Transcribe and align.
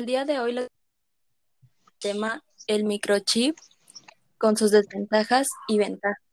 El 0.00 0.06
día 0.06 0.24
de 0.24 0.40
hoy 0.40 0.56
el 0.56 0.68
tema 1.98 2.42
el 2.66 2.84
microchip 2.84 3.58
con 4.38 4.56
sus 4.56 4.70
desventajas 4.70 5.50
y 5.68 5.76
ventajas. 5.76 6.24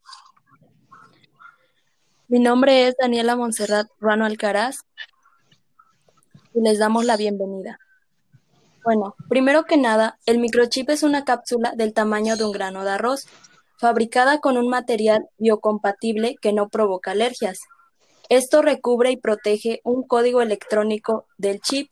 Mi 2.29 2.39
nombre 2.39 2.87
es 2.87 2.95
Daniela 2.97 3.35
Monserrat 3.35 3.89
Ruano 3.99 4.23
Alcaraz 4.23 4.77
y 6.53 6.61
les 6.61 6.79
damos 6.79 7.03
la 7.03 7.17
bienvenida. 7.17 7.77
Bueno, 8.85 9.15
primero 9.27 9.65
que 9.65 9.75
nada, 9.75 10.17
el 10.25 10.39
microchip 10.39 10.89
es 10.89 11.03
una 11.03 11.25
cápsula 11.25 11.73
del 11.75 11.93
tamaño 11.93 12.37
de 12.37 12.45
un 12.45 12.53
grano 12.53 12.85
de 12.85 12.91
arroz, 12.91 13.27
fabricada 13.77 14.39
con 14.39 14.55
un 14.55 14.69
material 14.69 15.27
biocompatible 15.39 16.37
que 16.41 16.53
no 16.53 16.69
provoca 16.69 17.11
alergias. 17.11 17.59
Esto 18.29 18.61
recubre 18.61 19.11
y 19.11 19.17
protege 19.17 19.81
un 19.83 20.07
código 20.07 20.41
electrónico 20.41 21.25
del 21.37 21.59
chip. 21.59 21.91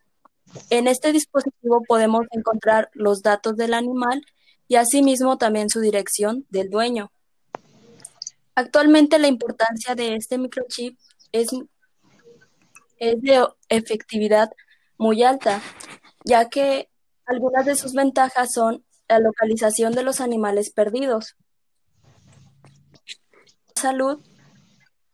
En 0.69 0.87
este 0.87 1.11
dispositivo 1.11 1.81
podemos 1.87 2.25
encontrar 2.31 2.89
los 2.93 3.21
datos 3.21 3.55
del 3.55 3.73
animal 3.73 4.21
y 4.67 4.75
asimismo 4.75 5.37
también 5.37 5.69
su 5.69 5.79
dirección 5.79 6.45
del 6.49 6.69
dueño. 6.69 7.11
Actualmente 8.55 9.19
la 9.19 9.27
importancia 9.27 9.95
de 9.95 10.15
este 10.15 10.37
microchip 10.37 10.97
es, 11.31 11.49
es 12.97 13.21
de 13.21 13.47
efectividad 13.69 14.49
muy 14.97 15.23
alta, 15.23 15.61
ya 16.23 16.49
que 16.49 16.89
algunas 17.25 17.65
de 17.65 17.75
sus 17.75 17.93
ventajas 17.93 18.53
son 18.53 18.85
la 19.07 19.19
localización 19.19 19.93
de 19.93 20.03
los 20.03 20.21
animales 20.21 20.71
perdidos. 20.71 21.35
Salud 23.75 24.23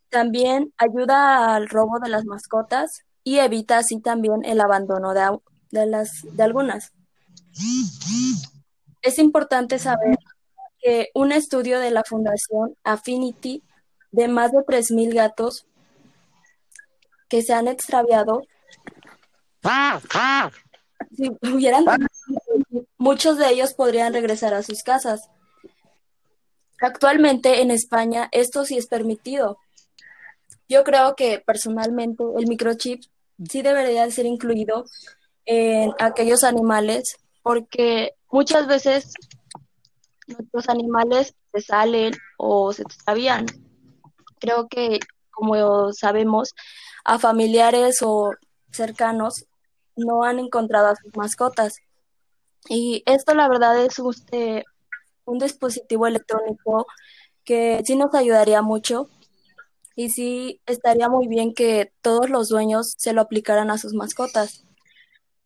también 0.09 0.73
ayuda 0.77 1.55
al 1.55 1.67
robo 1.67 1.99
de 1.99 2.09
las 2.09 2.25
mascotas 2.25 3.05
y 3.23 3.39
evita 3.39 3.77
así 3.77 3.99
también 3.99 4.43
el 4.43 4.61
abandono 4.61 5.13
de, 5.13 5.39
de, 5.71 5.85
las, 5.85 6.09
de 6.23 6.43
algunas. 6.43 6.91
Es 9.01 9.19
importante 9.19 9.79
saber 9.79 10.17
que 10.81 11.09
un 11.13 11.31
estudio 11.31 11.79
de 11.79 11.91
la 11.91 12.03
Fundación 12.03 12.75
Affinity 12.83 13.63
de 14.11 14.27
más 14.27 14.51
de 14.51 14.59
3.000 14.59 15.13
gatos 15.13 15.65
que 17.29 17.41
se 17.41 17.53
han 17.53 17.67
extraviado, 17.67 18.41
si 21.15 21.29
hubieran 21.53 21.85
muchos 22.97 23.37
de 23.37 23.49
ellos 23.49 23.73
podrían 23.73 24.13
regresar 24.13 24.53
a 24.53 24.63
sus 24.63 24.83
casas. 24.83 25.29
Actualmente 26.81 27.61
en 27.61 27.71
España 27.71 28.27
esto 28.31 28.65
sí 28.65 28.77
es 28.77 28.87
permitido. 28.87 29.57
Yo 30.71 30.85
creo 30.85 31.17
que 31.17 31.43
personalmente 31.45 32.23
el 32.37 32.47
microchip 32.47 33.03
sí 33.49 33.61
debería 33.61 34.09
ser 34.09 34.25
incluido 34.25 34.85
en 35.45 35.91
aquellos 35.99 36.45
animales 36.45 37.17
porque 37.43 38.13
muchas 38.31 38.67
veces 38.67 39.11
nuestros 40.27 40.69
animales 40.69 41.35
se 41.51 41.59
salen 41.59 42.13
o 42.37 42.71
se 42.71 42.83
extravían. 42.83 43.47
Creo 44.39 44.69
que, 44.69 45.01
como 45.31 45.91
sabemos, 45.91 46.53
a 47.03 47.19
familiares 47.19 47.97
o 48.01 48.31
cercanos 48.71 49.43
no 49.97 50.23
han 50.23 50.39
encontrado 50.39 50.87
a 50.87 50.95
sus 50.95 51.13
mascotas. 51.17 51.79
Y 52.69 53.03
esto, 53.05 53.33
la 53.33 53.49
verdad, 53.49 53.77
es 53.83 53.99
usted, 53.99 54.63
un 55.25 55.37
dispositivo 55.37 56.07
electrónico 56.07 56.87
que 57.43 57.81
sí 57.83 57.97
nos 57.97 58.15
ayudaría 58.15 58.61
mucho 58.61 59.09
y 59.95 60.09
sí 60.09 60.61
estaría 60.65 61.09
muy 61.09 61.27
bien 61.27 61.53
que 61.53 61.91
todos 62.01 62.29
los 62.29 62.49
dueños 62.49 62.93
se 62.97 63.13
lo 63.13 63.21
aplicaran 63.21 63.69
a 63.71 63.77
sus 63.77 63.93
mascotas. 63.93 64.63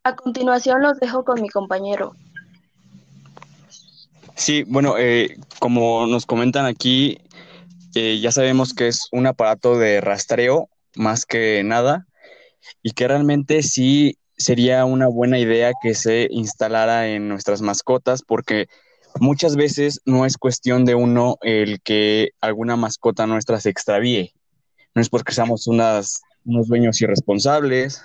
A 0.02 0.14
continuación 0.14 0.82
los 0.82 0.98
dejo 0.98 1.24
con 1.24 1.42
mi 1.42 1.48
compañero. 1.48 2.14
Sí, 4.36 4.64
bueno, 4.64 4.96
eh, 4.98 5.38
como 5.58 6.06
nos 6.06 6.26
comentan 6.26 6.66
aquí, 6.66 7.18
eh, 7.94 8.20
ya 8.20 8.30
sabemos 8.30 8.74
que 8.74 8.88
es 8.88 9.08
un 9.10 9.26
aparato 9.26 9.78
de 9.78 10.00
rastreo 10.00 10.68
más 10.94 11.24
que 11.24 11.62
nada 11.64 12.06
y 12.82 12.90
que 12.92 13.08
realmente 13.08 13.62
sí 13.62 14.18
sería 14.36 14.84
una 14.84 15.08
buena 15.08 15.38
idea 15.38 15.72
que 15.82 15.94
se 15.94 16.28
instalara 16.30 17.08
en 17.08 17.28
nuestras 17.28 17.62
mascotas 17.62 18.22
porque 18.22 18.68
muchas 19.20 19.56
veces 19.56 20.00
no 20.04 20.26
es 20.26 20.36
cuestión 20.36 20.84
de 20.84 20.94
uno 20.94 21.38
el 21.42 21.80
que 21.82 22.30
alguna 22.40 22.76
mascota 22.76 23.26
nuestra 23.26 23.60
se 23.60 23.70
extravíe. 23.70 24.32
No 24.94 25.02
es 25.02 25.08
porque 25.08 25.32
seamos 25.32 25.66
unas, 25.66 26.22
unos 26.44 26.68
dueños 26.68 27.00
irresponsables 27.00 28.02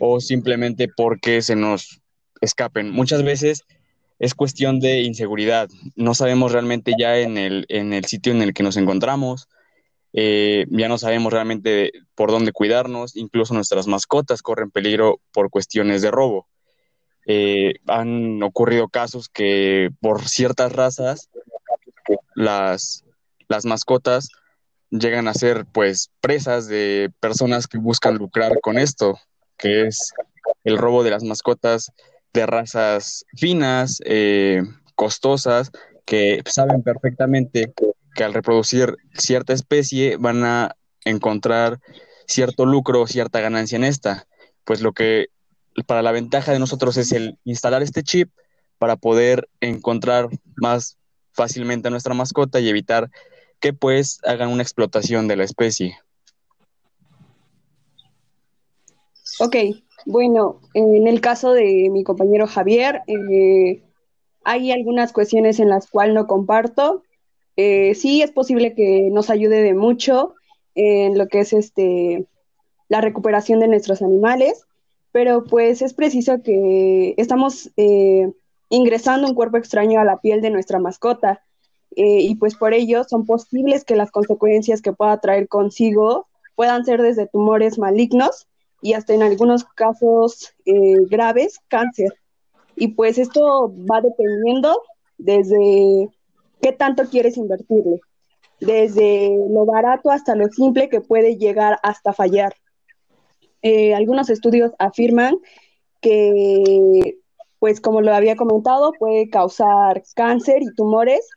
o 0.00 0.20
simplemente 0.20 0.88
porque 0.88 1.42
se 1.42 1.56
nos 1.56 2.00
escapen. 2.40 2.90
Muchas 2.90 3.22
veces 3.22 3.64
es 4.18 4.34
cuestión 4.34 4.80
de 4.80 5.02
inseguridad. 5.02 5.68
No 5.94 6.14
sabemos 6.14 6.52
realmente 6.52 6.92
ya 6.98 7.18
en 7.18 7.36
el, 7.36 7.66
en 7.68 7.92
el 7.92 8.04
sitio 8.04 8.32
en 8.32 8.42
el 8.42 8.54
que 8.54 8.62
nos 8.62 8.76
encontramos, 8.76 9.48
eh, 10.12 10.66
ya 10.70 10.88
no 10.88 10.96
sabemos 10.96 11.32
realmente 11.32 11.92
por 12.14 12.30
dónde 12.30 12.52
cuidarnos, 12.52 13.16
incluso 13.16 13.52
nuestras 13.52 13.86
mascotas 13.86 14.40
corren 14.40 14.70
peligro 14.70 15.20
por 15.32 15.50
cuestiones 15.50 16.00
de 16.00 16.10
robo. 16.10 16.46
Eh, 17.26 17.74
han 17.86 18.42
ocurrido 18.42 18.88
casos 18.88 19.28
que 19.28 19.90
por 20.00 20.28
ciertas 20.28 20.72
razas 20.72 21.28
las, 22.34 23.04
las 23.48 23.64
mascotas 23.64 24.30
llegan 24.90 25.26
a 25.26 25.34
ser 25.34 25.66
pues 25.66 26.10
presas 26.20 26.68
de 26.68 27.10
personas 27.20 27.66
que 27.66 27.78
buscan 27.78 28.16
lucrar 28.16 28.60
con 28.60 28.78
esto, 28.78 29.18
que 29.58 29.88
es 29.88 30.12
el 30.64 30.78
robo 30.78 31.02
de 31.02 31.10
las 31.10 31.24
mascotas 31.24 31.92
de 32.32 32.46
razas 32.46 33.24
finas, 33.36 34.00
eh, 34.04 34.62
costosas, 34.94 35.72
que 36.04 36.42
saben 36.46 36.82
perfectamente 36.82 37.72
que 38.14 38.24
al 38.24 38.34
reproducir 38.34 38.96
cierta 39.14 39.52
especie 39.52 40.16
van 40.16 40.44
a 40.44 40.76
encontrar 41.04 41.80
cierto 42.26 42.66
lucro, 42.66 43.06
cierta 43.06 43.40
ganancia 43.40 43.76
en 43.76 43.84
esta. 43.84 44.26
Pues 44.64 44.80
lo 44.80 44.92
que 44.92 45.28
para 45.84 46.02
la 46.02 46.12
ventaja 46.12 46.52
de 46.52 46.58
nosotros 46.58 46.96
es 46.96 47.12
el 47.12 47.38
instalar 47.44 47.82
este 47.82 48.02
chip 48.02 48.30
para 48.78 48.96
poder 48.96 49.48
encontrar 49.60 50.28
más 50.56 50.98
fácilmente 51.32 51.88
a 51.88 51.90
nuestra 51.90 52.14
mascota 52.14 52.60
y 52.60 52.68
evitar 52.68 53.10
que 53.60 53.72
pues 53.72 54.20
hagan 54.24 54.50
una 54.50 54.62
explotación 54.62 55.28
de 55.28 55.36
la 55.36 55.44
especie. 55.44 55.98
Ok, 59.38 59.56
bueno, 60.06 60.60
en 60.72 61.06
el 61.06 61.20
caso 61.20 61.52
de 61.52 61.88
mi 61.90 62.04
compañero 62.04 62.46
Javier, 62.46 63.02
eh, 63.06 63.82
hay 64.44 64.72
algunas 64.72 65.12
cuestiones 65.12 65.58
en 65.58 65.68
las 65.68 65.88
cuales 65.88 66.14
no 66.14 66.26
comparto. 66.26 67.02
Eh, 67.56 67.94
sí 67.94 68.22
es 68.22 68.30
posible 68.30 68.74
que 68.74 69.08
nos 69.10 69.28
ayude 69.30 69.62
de 69.62 69.74
mucho 69.74 70.34
en 70.74 71.18
lo 71.18 71.26
que 71.26 71.40
es 71.40 71.52
este 71.52 72.26
la 72.88 73.00
recuperación 73.00 73.58
de 73.58 73.68
nuestros 73.68 74.00
animales, 74.00 74.64
pero 75.16 75.44
pues 75.44 75.80
es 75.80 75.94
preciso 75.94 76.42
que 76.42 77.14
estamos 77.16 77.70
eh, 77.78 78.30
ingresando 78.68 79.26
un 79.26 79.34
cuerpo 79.34 79.56
extraño 79.56 79.98
a 79.98 80.04
la 80.04 80.18
piel 80.20 80.42
de 80.42 80.50
nuestra 80.50 80.78
mascota 80.78 81.42
y 81.92 82.34
pues 82.34 82.54
por 82.54 82.74
ello 82.74 83.02
son 83.04 83.24
posibles 83.24 83.86
que 83.86 83.96
las 83.96 84.10
consecuencias 84.10 84.82
que 84.82 84.92
pueda 84.92 85.18
traer 85.18 85.48
consigo 85.48 86.26
puedan 86.54 86.84
ser 86.84 87.00
desde 87.00 87.26
tumores 87.26 87.78
malignos 87.78 88.46
y 88.82 88.92
hasta 88.92 89.14
en 89.14 89.22
algunos 89.22 89.64
casos 89.64 90.52
eh, 90.66 90.96
graves 91.08 91.60
cáncer. 91.68 92.12
Y 92.76 92.88
pues 92.88 93.16
esto 93.16 93.74
va 93.90 94.02
dependiendo 94.02 94.82
desde 95.16 96.10
qué 96.60 96.72
tanto 96.72 97.04
quieres 97.04 97.38
invertirle, 97.38 98.02
desde 98.60 99.34
lo 99.48 99.64
barato 99.64 100.10
hasta 100.10 100.34
lo 100.34 100.48
simple 100.48 100.90
que 100.90 101.00
puede 101.00 101.38
llegar 101.38 101.78
hasta 101.82 102.12
fallar. 102.12 102.52
Eh, 103.62 103.94
algunos 103.94 104.30
estudios 104.30 104.72
afirman 104.78 105.38
que, 106.00 107.18
pues 107.58 107.80
como 107.80 108.00
lo 108.00 108.14
había 108.14 108.36
comentado, 108.36 108.92
puede 108.98 109.28
causar 109.30 110.02
cáncer 110.14 110.62
y 110.62 110.74
tumores, 110.74 111.28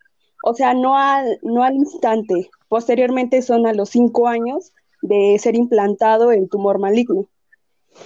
o 0.43 0.53
sea, 0.53 0.73
no 0.73 0.97
al, 0.97 1.39
no 1.41 1.63
al 1.63 1.75
instante, 1.75 2.49
posteriormente 2.67 3.41
son 3.41 3.65
a 3.65 3.73
los 3.73 3.89
cinco 3.89 4.27
años 4.27 4.73
de 5.01 5.37
ser 5.39 5.55
implantado 5.55 6.31
el 6.31 6.49
tumor 6.49 6.79
maligno. 6.79 7.25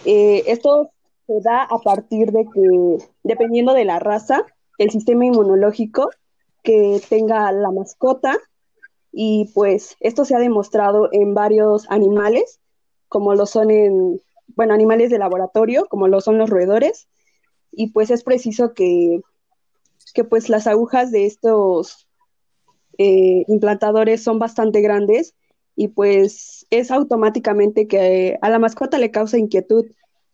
Eh, 0.06 0.44
esto 0.48 0.90
se 1.28 1.42
da 1.42 1.64
a 1.64 1.80
partir 1.80 2.32
de 2.32 2.46
que, 2.46 3.06
dependiendo 3.24 3.74
de 3.74 3.86
la 3.86 4.00
raza, 4.00 4.46
el 4.78 4.90
sistema 4.90 5.26
inmunológico 5.26 6.10
que 6.64 7.02
tenga 7.10 7.52
la 7.52 7.72
mascota, 7.72 8.38
y 9.12 9.52
pues 9.54 9.96
esto 10.00 10.26
se 10.26 10.36
ha 10.36 10.40
demostrado 10.40 11.10
en 11.12 11.34
varios 11.34 11.86
animales, 11.92 12.60
como 13.14 13.36
lo 13.36 13.46
son 13.46 13.70
en, 13.70 14.20
bueno, 14.56 14.74
animales 14.74 15.12
de 15.12 15.20
laboratorio, 15.20 15.86
como 15.88 16.08
lo 16.08 16.20
son 16.20 16.40
los 16.40 16.50
roedores, 16.50 17.08
y 17.72 17.92
pues 17.92 18.10
es 18.10 18.24
preciso 18.24 18.74
que, 18.74 19.22
que 20.16 20.24
pues 20.24 20.50
las 20.50 20.66
agujas 20.66 21.12
de 21.12 21.28
estos 21.28 22.08
eh, 22.98 23.46
implantadores 23.48 24.24
son 24.24 24.40
bastante 24.40 24.82
grandes 24.82 25.36
y 25.76 25.90
pues 25.90 26.66
es 26.72 26.90
automáticamente 26.90 27.88
que 27.88 28.40
a 28.42 28.50
la 28.50 28.58
mascota 28.58 28.98
le 28.98 29.12
causa 29.12 29.38
inquietud 29.38 29.86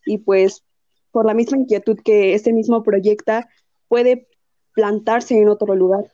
y 0.05 0.19
pues 0.19 0.63
por 1.11 1.25
la 1.25 1.33
misma 1.33 1.57
inquietud 1.57 1.97
que 2.01 2.33
este 2.33 2.53
mismo 2.53 2.81
proyecta, 2.81 3.49
puede 3.89 4.29
plantarse 4.73 5.37
en 5.37 5.49
otro 5.49 5.75
lugar. 5.75 6.13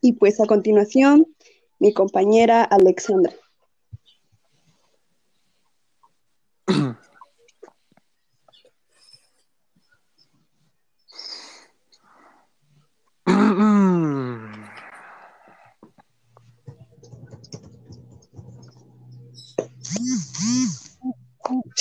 Y 0.00 0.12
pues 0.12 0.40
a 0.40 0.46
continuación, 0.46 1.26
mi 1.80 1.92
compañera 1.92 2.62
Alexandra. 2.62 3.32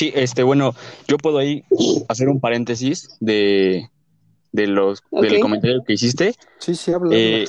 Sí, 0.01 0.11
este, 0.15 0.41
bueno, 0.41 0.73
yo 1.07 1.19
puedo 1.19 1.37
ahí 1.37 1.63
hacer 2.09 2.27
un 2.27 2.39
paréntesis 2.39 3.17
de, 3.19 3.87
de 4.51 4.65
los 4.65 5.03
del 5.11 5.39
comentario 5.39 5.83
que 5.85 5.93
hiciste. 5.93 6.33
Sí, 6.57 6.73
sí, 6.73 6.91
habla. 6.91 7.15
Eh, 7.15 7.45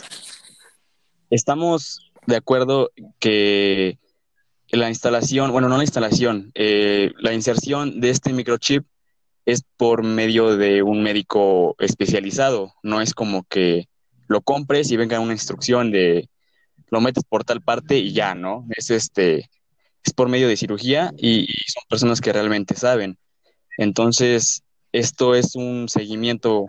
estamos 1.30 2.12
de 2.26 2.36
acuerdo 2.36 2.90
que 3.18 3.96
la 4.68 4.90
instalación, 4.90 5.50
bueno, 5.50 5.70
no 5.70 5.78
la 5.78 5.84
instalación, 5.84 6.52
eh, 6.54 7.12
la 7.20 7.32
inserción 7.32 8.02
de 8.02 8.10
este 8.10 8.34
microchip 8.34 8.84
es 9.46 9.64
por 9.78 10.02
medio 10.02 10.54
de 10.54 10.82
un 10.82 11.02
médico 11.02 11.74
especializado, 11.78 12.74
no 12.82 13.00
es 13.00 13.14
como 13.14 13.44
que 13.44 13.88
lo 14.28 14.42
compres 14.42 14.90
y 14.90 14.98
venga 14.98 15.20
una 15.20 15.32
instrucción 15.32 15.90
de 15.90 16.28
lo 16.90 17.00
metes 17.00 17.24
por 17.24 17.44
tal 17.44 17.62
parte 17.62 17.96
y 17.96 18.12
ya, 18.12 18.34
¿no? 18.34 18.66
Es 18.76 18.90
este 18.90 19.48
es 20.04 20.12
por 20.12 20.28
medio 20.28 20.48
de 20.48 20.56
cirugía 20.56 21.12
y, 21.16 21.46
son 21.66 21.82
personas 21.88 22.20
que 22.20 22.32
realmente 22.32 22.74
saben. 22.74 23.18
Entonces, 23.78 24.62
esto 24.92 25.34
es 25.34 25.54
un 25.54 25.88
seguimiento 25.88 26.66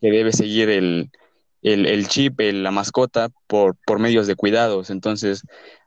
que 0.00 0.10
debe 0.10 0.32
seguir 0.32 0.70
el, 0.70 1.10
chip, 2.08 2.40
la 2.40 2.70
mascota, 2.70 3.28
por, 3.46 3.76
por 3.86 3.98
medios 3.98 4.26
de 4.26 4.36
cuidados. 4.36 4.90
Entonces, 4.90 5.42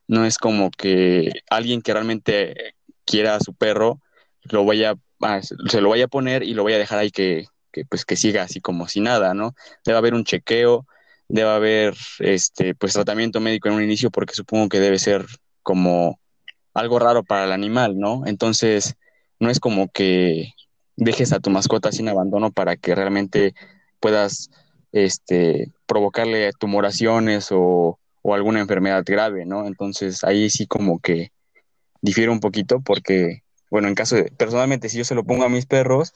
no 0.08 0.26
es 0.26 0.38
como 0.38 0.70
que 0.72 1.32
alguien 1.50 1.82
que 1.82 1.94
realmente 1.94 2.76
quiera 3.06 3.36
a 3.36 3.40
su 3.40 3.54
perro 3.54 4.00
lo 4.44 4.66
vaya 4.66 4.96
se 5.42 5.82
lo 5.82 5.90
vaya 5.90 6.06
a 6.06 6.08
poner 6.08 6.44
y 6.44 6.54
lo 6.54 6.64
vaya 6.64 6.78
a 6.78 6.80
dejar 6.80 7.00
ahí 7.00 7.12
que, 7.12 7.46
que, 7.72 7.86
pues 7.86 8.06
que 8.06 8.16
siga 8.16 8.44
así 8.44 8.60
como 8.60 8.88
si 8.88 9.02
nada, 9.02 9.34
¿no? 9.34 9.54
Debe 9.86 9.98
haber 9.98 10.14
un 10.14 10.24
chequeo, 10.24 10.88
debe 11.28 11.50
haber 11.50 11.96
este 12.20 12.76
pues 12.76 12.94
tratamiento 12.94 13.40
médico 13.40 13.70
en 13.70 13.76
un 13.76 13.84
inicio 13.84 14.12
porque 14.12 14.34
supongo 14.34 14.70
que 14.70 14.80
debe 14.80 15.00
ser 15.00 15.26
como 15.64 16.20
algo 16.74 17.00
raro 17.00 17.24
para 17.24 17.46
el 17.46 17.52
animal, 17.52 17.98
¿no? 17.98 18.24
Entonces, 18.26 18.96
no 19.40 19.50
es 19.50 19.60
como 19.60 19.90
que 19.90 20.54
dejes 20.96 21.34
a 21.34 21.40
tu 21.40 21.50
mascota 21.50 21.92
sin 21.92 22.10
abandono 22.10 22.52
para 22.52 22.78
que 22.78 22.96
realmente 22.96 23.54
puedas 24.00 24.50
este, 24.92 25.72
provocarle 25.86 26.52
tumoraciones 26.60 27.50
o, 27.52 27.98
alguna 28.24 28.60
enfermedad 28.60 29.04
grave, 29.06 29.46
¿no? 29.46 29.66
Entonces, 29.66 30.24
ahí 30.24 30.50
sí 30.50 30.68
como 30.68 31.00
que 31.00 31.32
difiere 32.02 32.32
un 32.32 32.40
poquito 32.40 32.80
porque, 32.82 33.42
bueno, 33.72 33.88
en 33.88 33.96
caso 33.96 34.16
de, 34.16 34.32
personalmente, 34.38 34.90
si 34.90 35.00
yo 35.00 35.06
se 35.06 35.16
lo 35.16 35.24
pongo 35.24 35.44
a 35.44 35.50
mis 35.50 35.66
perros, 35.66 36.14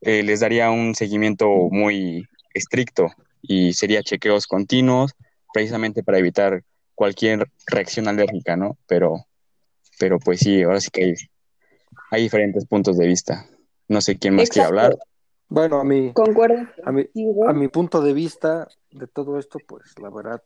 eh, 0.00 0.24
les 0.24 0.40
daría 0.40 0.70
un 0.70 0.94
seguimiento 0.96 1.48
muy 1.70 2.26
estricto 2.52 3.10
y 3.42 3.74
sería 3.74 4.02
chequeos 4.02 4.46
continuos, 4.48 5.12
precisamente 5.54 6.02
para 6.02 6.18
evitar 6.18 6.64
cualquier 6.96 7.48
reacción 7.66 8.08
alérgica, 8.08 8.56
¿no? 8.56 8.76
Pero 8.88 9.25
pero 9.98 10.18
pues 10.18 10.40
sí, 10.40 10.62
ahora 10.62 10.80
sí 10.80 10.90
que 10.90 11.04
hay, 11.04 11.14
hay 12.10 12.22
diferentes 12.22 12.66
puntos 12.66 12.96
de 12.96 13.06
vista. 13.06 13.46
No 13.88 14.00
sé 14.00 14.18
quién 14.18 14.34
más 14.34 14.48
quiere 14.48 14.66
hablar. 14.66 14.96
Bueno, 15.48 15.80
a 15.80 15.84
mi, 15.84 16.12
Concuerdo. 16.12 16.66
A 16.84 16.92
mi, 16.92 17.08
a 17.46 17.52
mi 17.52 17.68
punto 17.68 18.00
de 18.00 18.12
vista 18.12 18.68
de 18.90 19.06
todo 19.06 19.38
esto, 19.38 19.58
pues 19.66 19.98
la 20.00 20.10
verdad 20.10 20.42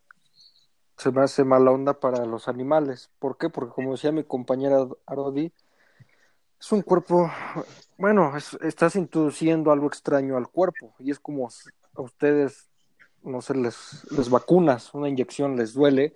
se 0.97 1.11
me 1.11 1.21
hace 1.21 1.43
mala 1.43 1.71
onda 1.71 1.99
para 1.99 2.25
los 2.25 2.47
animales. 2.47 3.09
¿Por 3.17 3.37
qué? 3.37 3.49
Porque 3.49 3.73
como 3.73 3.93
decía 3.93 4.11
mi 4.11 4.23
compañera 4.23 4.87
Arodi, 5.07 5.51
es 6.59 6.71
un 6.71 6.83
cuerpo, 6.83 7.31
bueno, 7.97 8.33
estás 8.61 8.95
introduciendo 8.95 9.71
algo 9.71 9.87
extraño 9.87 10.37
al 10.37 10.47
cuerpo 10.49 10.93
y 10.99 11.09
es 11.09 11.19
como 11.19 11.49
a 11.95 12.01
ustedes, 12.03 12.69
no 13.23 13.41
sé, 13.41 13.55
les, 13.55 14.05
les 14.11 14.29
vacunas, 14.29 14.93
una 14.93 15.09
inyección 15.09 15.57
les 15.57 15.73
duele, 15.73 16.15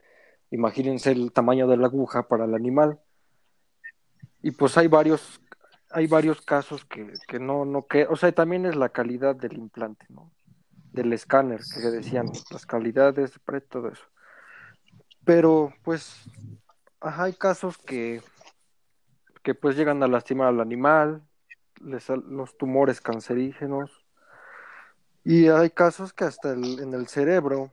imagínense 0.52 1.12
el 1.12 1.32
tamaño 1.32 1.66
de 1.66 1.78
la 1.78 1.88
aguja 1.88 2.28
para 2.28 2.46
el 2.46 2.54
animal 2.54 3.00
y 4.46 4.52
pues 4.52 4.78
hay 4.78 4.88
varios 4.88 5.42
hay 5.90 6.06
varios 6.06 6.40
casos 6.40 6.86
que, 6.86 7.14
que 7.28 7.40
no 7.40 7.66
no 7.66 7.88
que 7.88 8.06
o 8.06 8.16
sea 8.16 8.32
también 8.32 8.68
es 8.68 8.76
la 8.76 8.90
calidad 8.90 9.36
del 9.36 9.54
implante 9.58 10.06
no 10.10 10.32
del 10.92 11.12
escáner 11.14 11.62
que 11.74 11.90
decían 11.90 12.28
las 12.52 12.68
calidades 12.68 13.40
todo 13.72 13.88
eso. 13.90 14.06
Pero 15.26 15.74
pues 15.82 16.30
hay 17.02 17.34
casos 17.34 17.80
que 17.80 18.22
que 19.42 19.56
pues 19.56 19.76
llegan 19.76 20.04
a 20.04 20.08
lastimar 20.08 20.50
al 20.50 20.62
animal 20.62 21.24
les, 21.82 22.08
los 22.10 22.56
tumores 22.56 23.02
cancerígenos 23.02 24.06
y 25.24 25.48
hay 25.48 25.72
casos 25.72 26.14
que 26.14 26.26
hasta 26.26 26.54
en 26.54 26.94
el 26.94 27.08
cerebro 27.08 27.72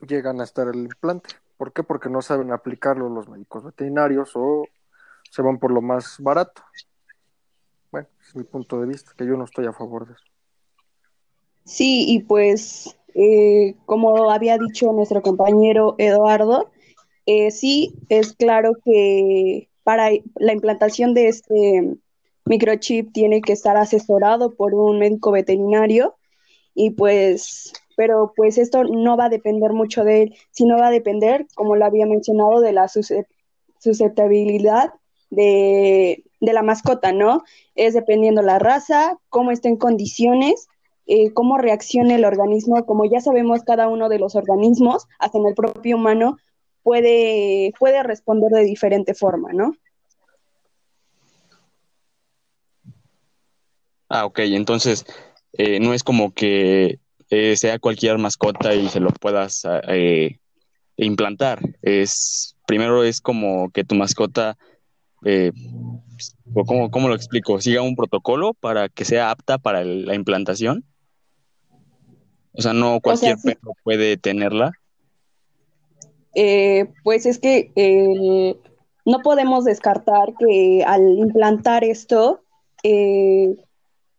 llegan 0.00 0.40
a 0.40 0.44
estar 0.44 0.66
el 0.66 0.78
implante. 0.78 1.34
¿por 1.58 1.74
qué? 1.74 1.82
porque 1.82 2.08
no 2.08 2.22
saben 2.22 2.52
aplicarlo 2.52 3.10
los 3.10 3.28
médicos 3.28 3.64
veterinarios 3.64 4.32
o 4.34 4.66
se 5.34 5.42
van 5.42 5.58
por 5.58 5.72
lo 5.72 5.82
más 5.82 6.16
barato. 6.20 6.62
Bueno, 7.90 8.06
es 8.24 8.36
mi 8.36 8.44
punto 8.44 8.80
de 8.80 8.86
vista, 8.86 9.10
que 9.18 9.26
yo 9.26 9.36
no 9.36 9.44
estoy 9.44 9.66
a 9.66 9.72
favor 9.72 10.06
de 10.06 10.12
eso. 10.12 10.22
Sí, 11.64 12.04
y 12.08 12.20
pues, 12.20 12.96
eh, 13.14 13.74
como 13.84 14.30
había 14.30 14.58
dicho 14.58 14.92
nuestro 14.92 15.22
compañero 15.22 15.96
Eduardo, 15.98 16.70
eh, 17.26 17.50
sí 17.50 17.96
es 18.08 18.34
claro 18.34 18.74
que 18.84 19.68
para 19.82 20.10
la 20.36 20.52
implantación 20.52 21.14
de 21.14 21.28
este 21.28 21.96
microchip 22.44 23.12
tiene 23.12 23.40
que 23.40 23.54
estar 23.54 23.76
asesorado 23.76 24.54
por 24.54 24.72
un 24.72 25.00
médico 25.00 25.32
veterinario 25.32 26.14
y 26.74 26.90
pues 26.90 27.72
pero 27.96 28.32
pues 28.36 28.58
esto 28.58 28.84
no 28.84 29.16
va 29.16 29.26
a 29.26 29.30
depender 29.30 29.72
mucho 29.72 30.04
de 30.04 30.22
él, 30.22 30.34
sino 30.50 30.76
va 30.76 30.88
a 30.88 30.90
depender, 30.90 31.46
como 31.54 31.76
lo 31.76 31.84
había 31.84 32.06
mencionado, 32.06 32.60
de 32.60 32.72
la 32.72 32.88
susceptibilidad 32.88 34.92
de, 35.34 36.24
la 36.40 36.62
mascota, 36.62 37.12
¿no? 37.12 37.42
Es 37.74 37.94
dependiendo 37.94 38.42
la 38.42 38.58
raza, 38.58 39.18
cómo 39.28 39.50
está 39.50 39.68
en 39.68 39.76
condiciones, 39.76 40.68
eh, 41.06 41.32
cómo 41.32 41.58
reacciona 41.58 42.14
el 42.14 42.24
organismo. 42.24 42.84
Como 42.86 43.04
ya 43.04 43.20
sabemos, 43.20 43.62
cada 43.62 43.88
uno 43.88 44.08
de 44.08 44.18
los 44.18 44.34
organismos, 44.34 45.06
hasta 45.18 45.38
en 45.38 45.46
el 45.46 45.54
propio 45.54 45.96
humano, 45.96 46.38
puede, 46.82 47.72
puede 47.78 48.02
responder 48.02 48.50
de 48.50 48.64
diferente 48.64 49.14
forma, 49.14 49.52
¿no? 49.52 49.74
Ah, 54.08 54.26
ok, 54.26 54.40
entonces 54.40 55.04
eh, 55.54 55.80
no 55.80 55.94
es 55.94 56.04
como 56.04 56.32
que 56.32 56.98
eh, 57.30 57.56
sea 57.56 57.78
cualquier 57.78 58.18
mascota 58.18 58.74
y 58.74 58.88
se 58.88 59.00
lo 59.00 59.10
puedas 59.10 59.66
implantar. 60.96 61.60
Es 61.82 62.54
primero 62.66 63.04
es 63.04 63.20
como 63.20 63.70
que 63.70 63.84
tu 63.84 63.94
mascota 63.94 64.56
eh, 65.24 65.52
¿cómo, 66.90 67.08
lo 67.08 67.14
explico? 67.14 67.60
¿Siga 67.60 67.82
un 67.82 67.96
protocolo 67.96 68.54
para 68.54 68.88
que 68.88 69.04
sea 69.04 69.30
apta 69.30 69.58
para 69.58 69.84
la 69.84 70.14
implantación? 70.14 70.84
O 72.52 72.62
sea, 72.62 72.72
no 72.72 73.00
cualquier 73.00 73.36
perro 73.42 73.74
puede 73.82 74.16
tenerla. 74.16 74.72
Eh, 76.34 76.86
pues 77.02 77.26
es 77.26 77.38
que 77.38 77.72
eh, 77.76 78.56
no 79.04 79.20
podemos 79.22 79.64
descartar 79.64 80.34
que 80.38 80.84
al 80.86 81.18
implantar 81.18 81.84
esto, 81.84 82.42
eh, 82.82 83.56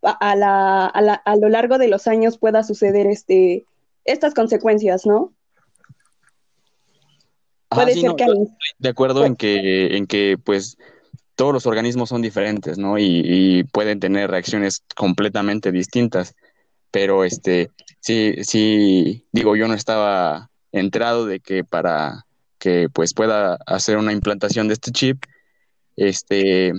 a, 0.02 0.36
la, 0.36 0.86
a, 0.86 1.02
la, 1.02 1.14
a, 1.14 1.36
lo 1.36 1.50
largo 1.50 1.78
de 1.78 1.88
los 1.88 2.08
años 2.08 2.38
pueda 2.38 2.64
suceder 2.64 3.08
este, 3.08 3.66
estas 4.06 4.34
consecuencias, 4.34 5.06
¿no? 5.06 5.34
Puede 7.70 7.94
ser 7.96 8.16
que... 8.16 8.26
De 8.80 8.90
acuerdo 8.90 9.26
en 9.26 9.36
que, 9.36 9.98
en 9.98 10.08
que, 10.08 10.38
pues, 10.42 10.78
todos 11.36 11.54
los 11.54 11.66
organismos 11.66 12.10
son 12.10 12.22
diferentes, 12.22 12.78
¿no? 12.78 12.98
Y, 12.98 13.64
pueden 13.72 14.00
tener 14.00 14.30
reacciones 14.32 14.84
completamente 14.96 15.72
distintas. 15.72 16.36
Pero 16.92 17.26
este, 17.26 17.72
sí, 18.00 18.36
sí, 18.44 19.28
digo, 19.32 19.56
yo 19.56 19.68
no 19.68 19.74
estaba 19.74 20.50
enterado 20.72 21.26
de 21.26 21.40
que 21.42 21.64
para 21.64 22.26
que 22.58 22.90
pues 22.92 23.14
pueda 23.14 23.58
hacer 23.66 23.98
una 23.98 24.14
implantación 24.14 24.68
de 24.68 24.74
este 24.76 24.92
chip, 24.92 25.24
este, 25.98 26.72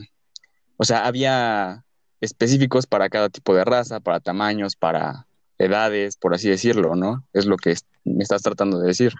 o 0.76 0.84
sea, 0.84 1.06
había 1.06 1.84
específicos 2.20 2.86
para 2.86 3.08
cada 3.08 3.28
tipo 3.28 3.54
de 3.54 3.64
raza, 3.64 4.00
para 4.00 4.20
tamaños, 4.20 4.74
para 4.74 5.26
edades, 5.58 6.16
por 6.16 6.34
así 6.34 6.48
decirlo, 6.48 6.96
¿no? 6.96 7.24
Es 7.32 7.46
lo 7.46 7.56
que 7.56 7.74
me 8.04 8.22
estás 8.22 8.42
tratando 8.42 8.78
de 8.80 8.88
decir. 8.88 9.12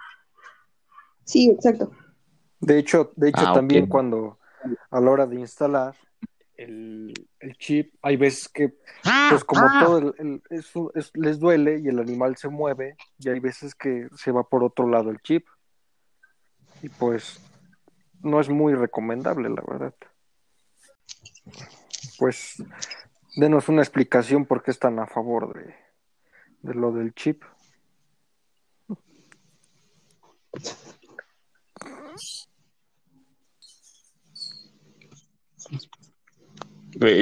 Sí, 1.25 1.51
exacto. 1.51 1.91
De 2.61 2.79
hecho, 2.79 3.13
de 3.17 3.29
hecho 3.29 3.45
ah, 3.47 3.53
también 3.53 3.87
cuando 3.87 4.39
a 4.91 5.01
la 5.01 5.11
hora 5.11 5.27
de 5.27 5.37
instalar, 5.37 5.95
el, 6.57 7.15
chip, 7.59 7.95
hay 8.03 8.17
veces 8.17 8.49
que, 8.49 8.75
pues 9.31 9.45
como 9.45 9.63
todo 9.85 10.15
eso 10.51 10.93
les 11.15 11.39
duele 11.39 11.81
y 11.81 11.89
el 11.89 11.99
animal 11.99 12.37
se 12.37 12.49
mueve, 12.49 12.97
y 13.19 13.29
hay 13.29 13.41
veces 13.41 13.75
que 13.75 14.09
se 14.17 14.33
va 14.33 14.43
por 14.45 14.65
otro 14.65 14.89
lado 14.89 15.11
el 15.11 15.21
chip. 15.21 15.47
Y 16.83 16.89
pues 16.89 17.41
no 18.23 18.41
es 18.41 18.49
muy 18.49 18.75
recomendable, 18.75 19.49
la 19.49 19.63
verdad. 19.67 19.95
Pues 22.19 22.63
denos 23.37 23.69
una 23.69 23.83
explicación 23.83 24.47
por 24.47 24.63
qué 24.63 24.71
están 24.71 24.99
a 24.99 25.07
favor 25.07 25.55
de, 25.55 25.75
de 26.63 26.75
lo 26.75 26.93
del 26.93 27.15
chip. 27.15 27.43
Eh, 30.53 30.65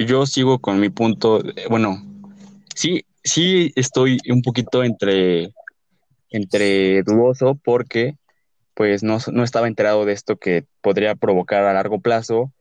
yo 0.07 0.27
sigo 0.27 0.59
con 0.59 0.81
mi 0.81 0.91
punto, 0.91 1.43
bueno, 1.69 2.03
sí, 2.75 3.05
sí 3.23 3.73
estoy 3.77 4.19
un 4.31 4.43
poquito 4.43 4.85
entre, 4.85 5.53
entre 6.31 7.03
dudoso 7.03 7.59
porque 7.63 8.17
pues 8.75 9.03
no, 9.03 9.19
no 9.33 9.45
estaba 9.45 9.69
enterado 9.69 10.05
de 10.05 10.13
esto 10.13 10.37
que 10.37 10.65
podría 10.81 11.15
provocar 11.15 11.65
a 11.65 11.73
largo 11.73 12.01
plazo 12.01 12.53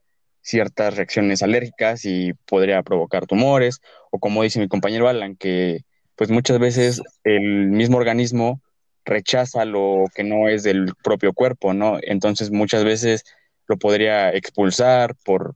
ciertas 0.42 0.96
reacciones 0.96 1.42
alérgicas 1.42 2.06
y 2.06 2.34
podría 2.46 2.84
provocar 2.84 3.26
tumores, 3.26 3.80
o 4.12 4.20
como 4.20 4.44
dice 4.44 4.60
mi 4.60 4.68
compañero 4.68 5.08
Alan, 5.08 5.36
que 5.36 5.82
pues 6.16 6.30
muchas 6.30 6.60
veces 6.60 7.02
el 7.24 7.70
mismo 7.70 7.98
organismo 7.98 8.62
rechaza 9.06 9.66
lo 9.66 10.06
que 10.14 10.24
no 10.24 10.48
es 10.48 10.64
del 10.64 10.94
propio 11.04 11.34
cuerpo, 11.34 11.74
¿no? 11.74 11.98
Entonces 12.02 12.52
muchas 12.52 12.84
veces 12.84 13.24
lo 13.68 13.78
podría 13.78 14.34
expulsar 14.34 15.16
por, 15.24 15.56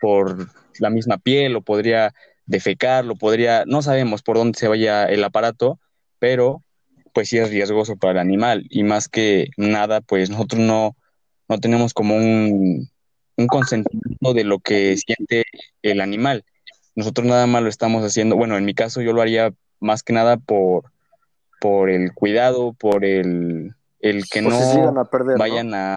por 0.00 0.48
la 0.78 0.90
misma 0.90 1.18
piel, 1.18 1.56
o 1.56 1.62
podría 1.62 2.14
defecar, 2.46 3.04
lo 3.04 3.14
podría, 3.14 3.64
no 3.66 3.82
sabemos 3.82 4.22
por 4.22 4.36
dónde 4.36 4.58
se 4.58 4.68
vaya 4.68 5.04
el 5.04 5.22
aparato, 5.22 5.78
pero 6.18 6.62
pues 7.12 7.28
sí 7.28 7.38
es 7.38 7.50
riesgoso 7.50 7.96
para 7.96 8.12
el 8.12 8.18
animal 8.18 8.66
y 8.70 8.82
más 8.82 9.08
que 9.08 9.50
nada, 9.56 10.00
pues 10.00 10.30
nosotros 10.30 10.60
no, 10.60 10.96
no 11.48 11.58
tenemos 11.58 11.94
como 11.94 12.16
un, 12.16 12.88
un 13.36 13.46
consentimiento 13.46 14.34
de 14.34 14.44
lo 14.44 14.58
que 14.58 14.96
siente 14.96 15.44
el 15.82 16.00
animal. 16.00 16.44
Nosotros 16.94 17.26
nada 17.26 17.46
más 17.46 17.62
lo 17.62 17.68
estamos 17.68 18.04
haciendo, 18.04 18.36
bueno, 18.36 18.56
en 18.56 18.64
mi 18.64 18.74
caso 18.74 19.00
yo 19.00 19.12
lo 19.12 19.22
haría 19.22 19.52
más 19.78 20.02
que 20.02 20.12
nada 20.12 20.36
por, 20.36 20.84
por 21.60 21.90
el 21.90 22.12
cuidado, 22.12 22.72
por 22.72 23.04
el, 23.04 23.74
el 24.00 24.28
que 24.28 24.42
no 24.42 25.06
vayan 25.38 25.74
a... 25.74 25.96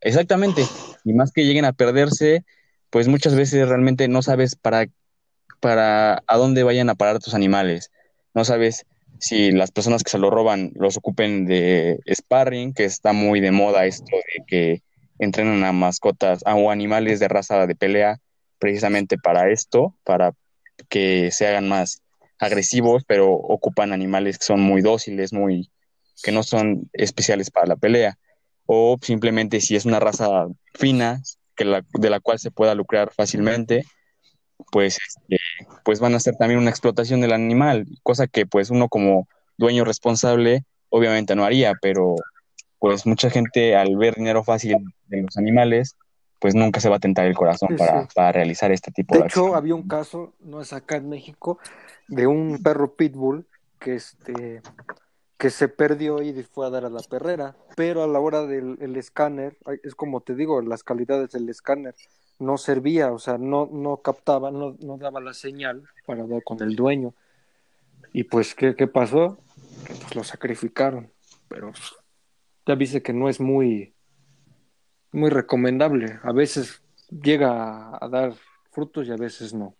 Exactamente, 0.00 0.64
y 1.04 1.12
más 1.12 1.30
que 1.30 1.44
lleguen 1.44 1.66
a 1.66 1.74
perderse, 1.74 2.44
pues 2.90 3.08
muchas 3.08 3.34
veces 3.34 3.68
realmente 3.68 4.08
no 4.08 4.22
sabes 4.22 4.56
para, 4.56 4.86
para 5.60 6.22
a 6.26 6.36
dónde 6.36 6.62
vayan 6.62 6.90
a 6.90 6.94
parar 6.94 7.18
tus 7.20 7.34
animales. 7.34 7.90
No 8.34 8.44
sabes 8.44 8.86
si 9.18 9.52
las 9.52 9.70
personas 9.70 10.02
que 10.02 10.10
se 10.10 10.18
lo 10.18 10.30
roban 10.30 10.72
los 10.74 10.96
ocupen 10.96 11.46
de 11.46 12.00
sparring, 12.12 12.72
que 12.72 12.84
está 12.84 13.12
muy 13.12 13.40
de 13.40 13.52
moda 13.52 13.86
esto 13.86 14.16
de 14.16 14.44
que 14.46 14.82
entrenan 15.18 15.62
a 15.64 15.72
mascotas 15.72 16.42
o 16.46 16.70
animales 16.70 17.20
de 17.20 17.28
raza 17.28 17.66
de 17.66 17.76
pelea 17.76 18.20
precisamente 18.58 19.18
para 19.18 19.50
esto, 19.50 19.94
para 20.04 20.32
que 20.88 21.30
se 21.30 21.46
hagan 21.46 21.68
más 21.68 22.02
agresivos, 22.38 23.04
pero 23.06 23.30
ocupan 23.30 23.92
animales 23.92 24.38
que 24.38 24.46
son 24.46 24.60
muy 24.60 24.80
dóciles, 24.80 25.32
muy 25.32 25.70
que 26.22 26.32
no 26.32 26.42
son 26.42 26.90
especiales 26.92 27.50
para 27.50 27.66
la 27.66 27.76
pelea, 27.76 28.18
o 28.66 28.98
simplemente 29.00 29.60
si 29.60 29.76
es 29.76 29.84
una 29.84 30.00
raza 30.00 30.46
fina 30.74 31.22
que 31.60 31.66
la, 31.66 31.84
de 31.92 32.08
la 32.08 32.20
cual 32.20 32.38
se 32.38 32.50
pueda 32.50 32.74
lucrar 32.74 33.12
fácilmente, 33.12 33.84
pues, 34.72 34.96
este, 34.96 35.36
pues 35.84 36.00
van 36.00 36.14
a 36.14 36.20
ser 36.20 36.36
también 36.36 36.58
una 36.58 36.70
explotación 36.70 37.20
del 37.20 37.34
animal, 37.34 37.86
cosa 38.02 38.26
que 38.26 38.46
pues 38.46 38.70
uno 38.70 38.88
como 38.88 39.28
dueño 39.58 39.84
responsable 39.84 40.64
obviamente 40.88 41.34
no 41.34 41.44
haría, 41.44 41.74
pero 41.82 42.14
pues 42.78 43.04
mucha 43.04 43.28
gente 43.28 43.76
al 43.76 43.94
ver 43.98 44.14
dinero 44.14 44.42
fácil 44.42 44.76
de 45.08 45.20
los 45.20 45.36
animales, 45.36 45.96
pues 46.38 46.54
nunca 46.54 46.80
se 46.80 46.88
va 46.88 46.96
a 46.96 47.00
tentar 47.00 47.26
el 47.26 47.34
corazón 47.34 47.76
para, 47.76 48.08
para, 48.14 48.32
realizar 48.32 48.72
este 48.72 48.90
tipo 48.90 49.14
de, 49.14 49.20
de 49.20 49.26
hecho, 49.26 49.54
había 49.54 49.74
un 49.74 49.86
caso, 49.86 50.32
no 50.40 50.62
es 50.62 50.72
acá 50.72 50.96
en 50.96 51.10
México, 51.10 51.58
de 52.08 52.26
un 52.26 52.62
perro 52.62 52.94
pitbull 52.94 53.46
que 53.78 53.96
este 53.96 54.62
que 55.40 55.48
se 55.48 55.68
perdió 55.68 56.20
y 56.20 56.34
fue 56.42 56.66
a 56.66 56.70
dar 56.70 56.84
a 56.84 56.90
la 56.90 57.00
perrera, 57.00 57.56
pero 57.74 58.04
a 58.04 58.06
la 58.06 58.20
hora 58.20 58.44
del 58.44 58.94
escáner, 58.96 59.56
es 59.82 59.94
como 59.94 60.20
te 60.20 60.34
digo, 60.34 60.60
las 60.60 60.84
calidades 60.84 61.30
del 61.30 61.48
escáner 61.48 61.94
no 62.38 62.58
servía, 62.58 63.10
o 63.10 63.18
sea, 63.18 63.38
no, 63.38 63.66
no 63.72 63.96
captaba, 64.02 64.50
no, 64.50 64.76
no 64.80 64.98
daba 64.98 65.18
la 65.18 65.32
señal 65.32 65.84
para 66.04 66.26
dar 66.26 66.42
con 66.44 66.62
el 66.62 66.76
dueño. 66.76 67.14
Y 68.12 68.24
pues, 68.24 68.54
¿qué, 68.54 68.76
qué 68.76 68.86
pasó? 68.86 69.38
Pues 69.86 70.14
lo 70.14 70.24
sacrificaron, 70.24 71.10
pero 71.48 71.72
ya 72.66 72.74
viste 72.74 73.02
que 73.02 73.14
no 73.14 73.30
es 73.30 73.40
muy, 73.40 73.94
muy 75.10 75.30
recomendable. 75.30 76.20
A 76.22 76.32
veces 76.32 76.82
llega 77.08 77.96
a 77.98 78.08
dar 78.10 78.34
frutos 78.72 79.08
y 79.08 79.12
a 79.12 79.16
veces 79.16 79.54
no. 79.54 79.74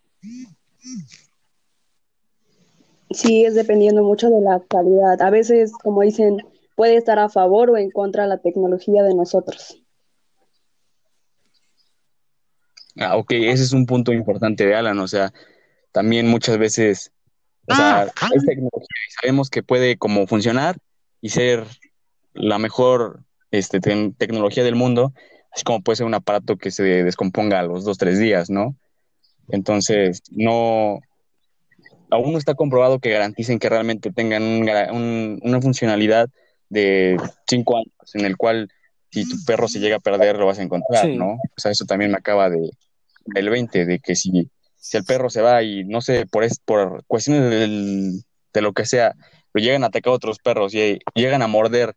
Sí, 3.13 3.45
es 3.45 3.55
dependiendo 3.55 4.03
mucho 4.03 4.29
de 4.29 4.41
la 4.41 4.61
calidad. 4.67 5.21
A 5.21 5.29
veces, 5.29 5.73
como 5.73 6.01
dicen, 6.01 6.37
puede 6.75 6.95
estar 6.95 7.19
a 7.19 7.29
favor 7.29 7.69
o 7.69 7.77
en 7.77 7.91
contra 7.91 8.23
de 8.23 8.29
la 8.29 8.37
tecnología 8.37 9.03
de 9.03 9.13
nosotros. 9.13 9.81
Ah, 12.97 13.17
ok, 13.17 13.31
ese 13.31 13.63
es 13.63 13.73
un 13.73 13.85
punto 13.85 14.11
importante 14.11 14.65
de 14.65 14.75
Alan, 14.75 14.99
o 14.99 15.07
sea, 15.07 15.33
también 15.91 16.27
muchas 16.27 16.57
veces, 16.57 17.11
o 17.67 17.75
sea, 17.75 18.03
es 18.03 18.45
tecnología 18.45 18.97
y 19.07 19.11
sabemos 19.21 19.49
que 19.49 19.63
puede 19.63 19.97
como 19.97 20.27
funcionar 20.27 20.77
y 21.21 21.29
ser 21.29 21.65
la 22.33 22.59
mejor 22.59 23.23
este, 23.51 23.79
tecnología 23.79 24.63
del 24.63 24.75
mundo, 24.75 25.13
así 25.53 25.63
como 25.63 25.81
puede 25.81 25.97
ser 25.97 26.05
un 26.05 26.15
aparato 26.15 26.57
que 26.57 26.71
se 26.71 26.83
descomponga 26.83 27.59
a 27.59 27.63
los 27.63 27.85
dos, 27.85 27.97
tres 27.97 28.19
días, 28.19 28.49
¿no? 28.49 28.75
Entonces, 29.49 30.21
no, 30.31 30.99
aún 32.11 32.33
no 32.33 32.37
está 32.37 32.53
comprobado 32.53 32.99
que 32.99 33.09
garanticen 33.09 33.57
que 33.57 33.69
realmente 33.69 34.11
tengan 34.11 34.43
una 34.43 35.61
funcionalidad 35.61 36.29
de 36.69 37.17
cinco 37.47 37.77
años, 37.77 37.93
en 38.13 38.25
el 38.25 38.37
cual 38.37 38.69
si 39.09 39.27
tu 39.27 39.43
perro 39.45 39.67
se 39.67 39.79
llega 39.79 39.97
a 39.97 39.99
perder 39.99 40.37
lo 40.37 40.45
vas 40.45 40.59
a 40.59 40.63
encontrar, 40.63 41.07
¿no? 41.09 41.33
O 41.33 41.57
sea, 41.57 41.71
eso 41.71 41.85
también 41.85 42.11
me 42.11 42.17
acaba 42.17 42.49
de 42.49 42.69
del 43.25 43.49
20, 43.49 43.85
de 43.85 43.99
que 43.99 44.15
si, 44.15 44.49
si 44.77 44.97
el 44.97 45.03
perro 45.03 45.29
se 45.29 45.41
va 45.41 45.61
y 45.63 45.83
no 45.83 46.01
sé, 46.01 46.25
por, 46.25 46.43
es, 46.43 46.59
por 46.59 47.03
cuestiones 47.05 48.23
de 48.53 48.61
lo 48.61 48.73
que 48.73 48.85
sea, 48.85 49.15
lo 49.53 49.61
llegan 49.61 49.83
a 49.83 49.87
atacar 49.87 50.11
a 50.11 50.15
otros 50.15 50.39
perros 50.39 50.73
y 50.73 50.99
llegan 51.13 51.41
a 51.41 51.47
morder 51.47 51.95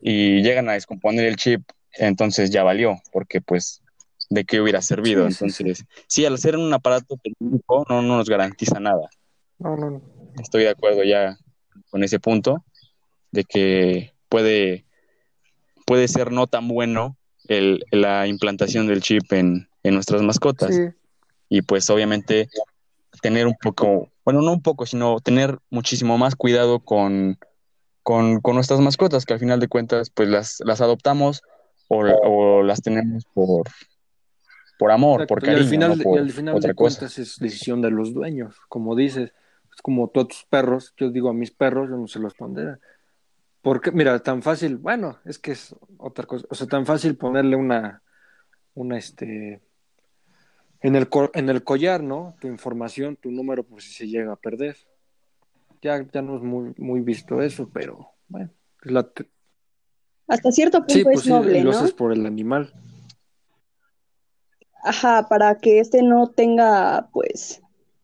y 0.00 0.42
llegan 0.42 0.68
a 0.68 0.72
descomponer 0.72 1.26
el 1.26 1.36
chip, 1.36 1.62
entonces 1.92 2.50
ya 2.50 2.62
valió, 2.62 2.96
porque 3.12 3.40
pues 3.40 3.82
de 4.30 4.44
qué 4.44 4.60
hubiera 4.60 4.80
servido. 4.82 5.26
entonces, 5.26 5.84
sí, 6.06 6.24
al 6.24 6.38
ser 6.38 6.56
un 6.56 6.72
aparato 6.72 7.16
técnico 7.22 7.84
no, 7.88 8.02
no 8.02 8.16
nos 8.16 8.28
garantiza 8.28 8.78
nada. 8.80 9.08
No, 9.58 9.76
no, 9.76 10.00
Estoy 10.40 10.62
de 10.62 10.70
acuerdo 10.70 11.02
ya 11.04 11.36
con 11.90 12.04
ese 12.04 12.20
punto 12.20 12.64
de 13.32 13.44
que 13.44 14.12
puede, 14.28 14.84
puede 15.86 16.08
ser 16.08 16.30
no 16.32 16.46
tan 16.46 16.68
bueno 16.68 17.16
el, 17.48 17.84
la 17.90 18.26
implantación 18.26 18.86
del 18.86 19.02
chip 19.02 19.32
en, 19.32 19.68
en 19.82 19.94
nuestras 19.94 20.22
mascotas. 20.22 20.78
Y 21.48 21.62
pues 21.62 21.88
obviamente 21.90 22.48
tener 23.22 23.46
un 23.46 23.56
poco, 23.60 24.10
bueno, 24.24 24.42
no 24.42 24.52
un 24.52 24.62
poco, 24.62 24.86
sino 24.86 25.18
tener 25.20 25.58
muchísimo 25.70 26.18
más 26.18 26.36
cuidado 26.36 26.78
con, 26.80 27.38
con, 28.02 28.40
con 28.40 28.54
nuestras 28.54 28.80
mascotas, 28.80 29.24
que 29.24 29.32
al 29.32 29.40
final 29.40 29.58
de 29.58 29.68
cuentas 29.68 30.10
pues 30.10 30.28
las, 30.28 30.60
las 30.64 30.80
adoptamos 30.80 31.42
o, 31.88 32.04
o 32.04 32.62
las 32.62 32.82
tenemos 32.82 33.24
por, 33.32 33.66
por 34.78 34.92
amor, 34.92 35.26
por 35.26 35.40
cariño. 35.40 35.58
Y 35.58 35.62
al 35.62 35.68
final, 35.68 36.02
y 36.04 36.18
al 36.18 36.30
final 36.30 36.60
de 36.60 36.74
cuentas 36.74 37.18
es 37.18 37.38
decisión 37.38 37.80
de 37.82 37.90
los 37.90 38.12
dueños, 38.12 38.54
como 38.68 38.94
dices 38.94 39.32
como 39.82 40.08
todos 40.08 40.28
tus 40.28 40.44
perros, 40.44 40.94
yo 40.96 41.10
digo 41.10 41.28
a 41.28 41.34
mis 41.34 41.50
perros, 41.50 41.88
yo 41.90 41.96
no 41.96 42.06
se 42.06 42.18
los 42.18 42.34
pondré. 42.34 42.76
Porque, 43.62 43.90
mira, 43.90 44.18
tan 44.20 44.42
fácil, 44.42 44.76
bueno, 44.76 45.18
es 45.24 45.38
que 45.38 45.52
es 45.52 45.74
otra 45.98 46.24
cosa, 46.26 46.46
o 46.50 46.54
sea, 46.54 46.66
tan 46.66 46.86
fácil 46.86 47.16
ponerle 47.16 47.56
una, 47.56 48.02
una, 48.74 48.96
este, 48.96 49.60
en 50.80 50.96
el, 50.96 51.08
en 51.34 51.48
el 51.48 51.64
collar, 51.64 52.02
¿no? 52.02 52.36
Tu 52.40 52.48
información, 52.48 53.16
tu 53.16 53.30
número, 53.30 53.64
por 53.64 53.82
si 53.82 53.92
se 53.92 54.06
llega 54.08 54.32
a 54.32 54.36
perder. 54.36 54.76
Ya, 55.82 56.04
ya 56.12 56.22
no 56.22 56.36
es 56.36 56.42
muy, 56.42 56.74
muy 56.76 57.00
visto 57.00 57.40
eso, 57.40 57.68
pero 57.72 58.10
bueno, 58.28 58.50
la 58.82 59.08
hasta 60.28 60.52
cierto 60.52 60.84
punto 60.84 61.04
pues 61.04 61.20
es 61.20 61.26
noble, 61.26 61.64
lo 61.64 61.70
haces 61.70 61.92
por 61.92 62.12
el 62.12 62.26
animal. 62.26 62.72
Ajá, 64.84 65.26
para 65.28 65.56
que 65.56 65.80
este 65.80 66.02
no 66.02 66.28
tenga, 66.28 67.08
pues, 67.12 67.62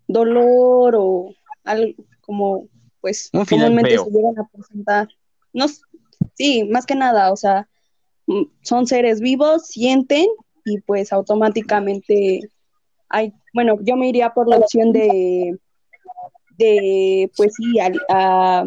dolor 0.09 0.95
o 0.97 1.35
algo 1.64 2.04
como 2.21 2.68
pues 3.00 3.30
comúnmente 3.30 3.99
se 3.99 4.11
llegan 4.11 4.38
a 4.38 4.49
presentar. 4.49 5.09
No, 5.52 5.66
sí, 6.35 6.64
más 6.64 6.87
que 6.87 6.94
nada, 6.94 7.33
o 7.33 7.37
sea, 7.37 7.68
mm, 8.26 8.44
son 8.62 8.87
seres 8.87 9.21
vivos, 9.21 9.66
sienten 9.66 10.26
y 10.64 10.80
pues 10.80 11.12
automáticamente 11.12 12.40
hay, 13.11 13.35
bueno, 13.52 13.76
yo 13.83 13.97
me 13.97 14.09
iría 14.09 14.33
por 14.33 14.49
la 14.49 14.56
opción 14.56 14.92
de, 14.92 15.59
de 16.56 17.30
pues 17.37 17.52
sí, 17.54 17.78
a, 17.78 18.64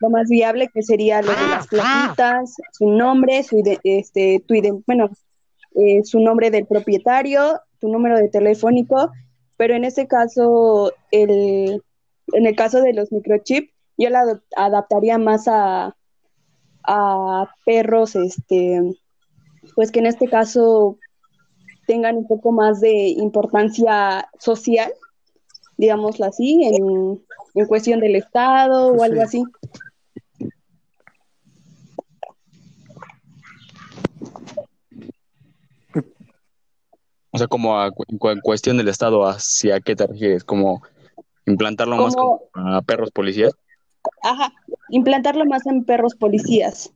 lo 0.00 0.10
más 0.10 0.28
viable 0.28 0.68
que 0.72 0.82
sería 0.82 1.20
lo 1.22 1.30
de 1.30 1.48
las 1.48 1.66
plaquitas, 1.66 2.54
su 2.72 2.88
nombre, 2.88 3.42
su, 3.42 3.62
este, 3.82 4.42
tu, 4.46 4.82
bueno, 4.86 5.10
eh, 5.74 6.04
su 6.04 6.20
nombre 6.20 6.50
del 6.50 6.66
propietario, 6.66 7.60
tu 7.80 7.88
número 7.88 8.18
de 8.18 8.28
telefónico, 8.28 9.10
pero 9.56 9.74
en 9.74 9.84
este 9.84 10.06
caso, 10.06 10.92
el, 11.10 11.82
en 12.32 12.46
el 12.46 12.56
caso 12.56 12.80
de 12.80 12.94
los 12.94 13.12
microchips, 13.12 13.72
yo 13.96 14.10
la 14.10 14.40
adaptaría 14.56 15.18
más 15.18 15.46
a, 15.46 15.96
a 16.84 17.54
perros, 17.64 18.16
este, 18.16 18.80
pues 19.74 19.90
que 19.90 20.00
en 20.00 20.06
este 20.06 20.28
caso 20.28 20.98
tengan 21.86 22.16
un 22.16 22.26
poco 22.26 22.52
más 22.52 22.80
de 22.80 23.08
importancia 23.08 24.28
social, 24.38 24.92
digámoslo 25.76 26.26
así, 26.26 26.64
en, 26.64 27.22
en 27.54 27.66
cuestión 27.66 28.00
del 28.00 28.16
Estado 28.16 28.88
o 28.88 29.02
algo 29.02 29.22
así. 29.22 29.44
O 37.30 37.38
sea, 37.38 37.48
como 37.48 37.76
en 37.84 38.40
cuestión 38.42 38.76
del 38.76 38.86
Estado, 38.86 39.26
¿hacia 39.26 39.80
qué 39.80 39.96
te 39.96 40.06
refieres? 40.06 40.44
¿Como 40.44 40.82
implantarlo 41.46 41.96
más 41.96 42.14
a 42.54 42.82
perros 42.82 43.10
policías? 43.10 43.52
Ajá, 44.22 44.52
implantarlo 44.90 45.44
más 45.44 45.66
en 45.66 45.84
perros 45.84 46.14
policías. 46.14 46.92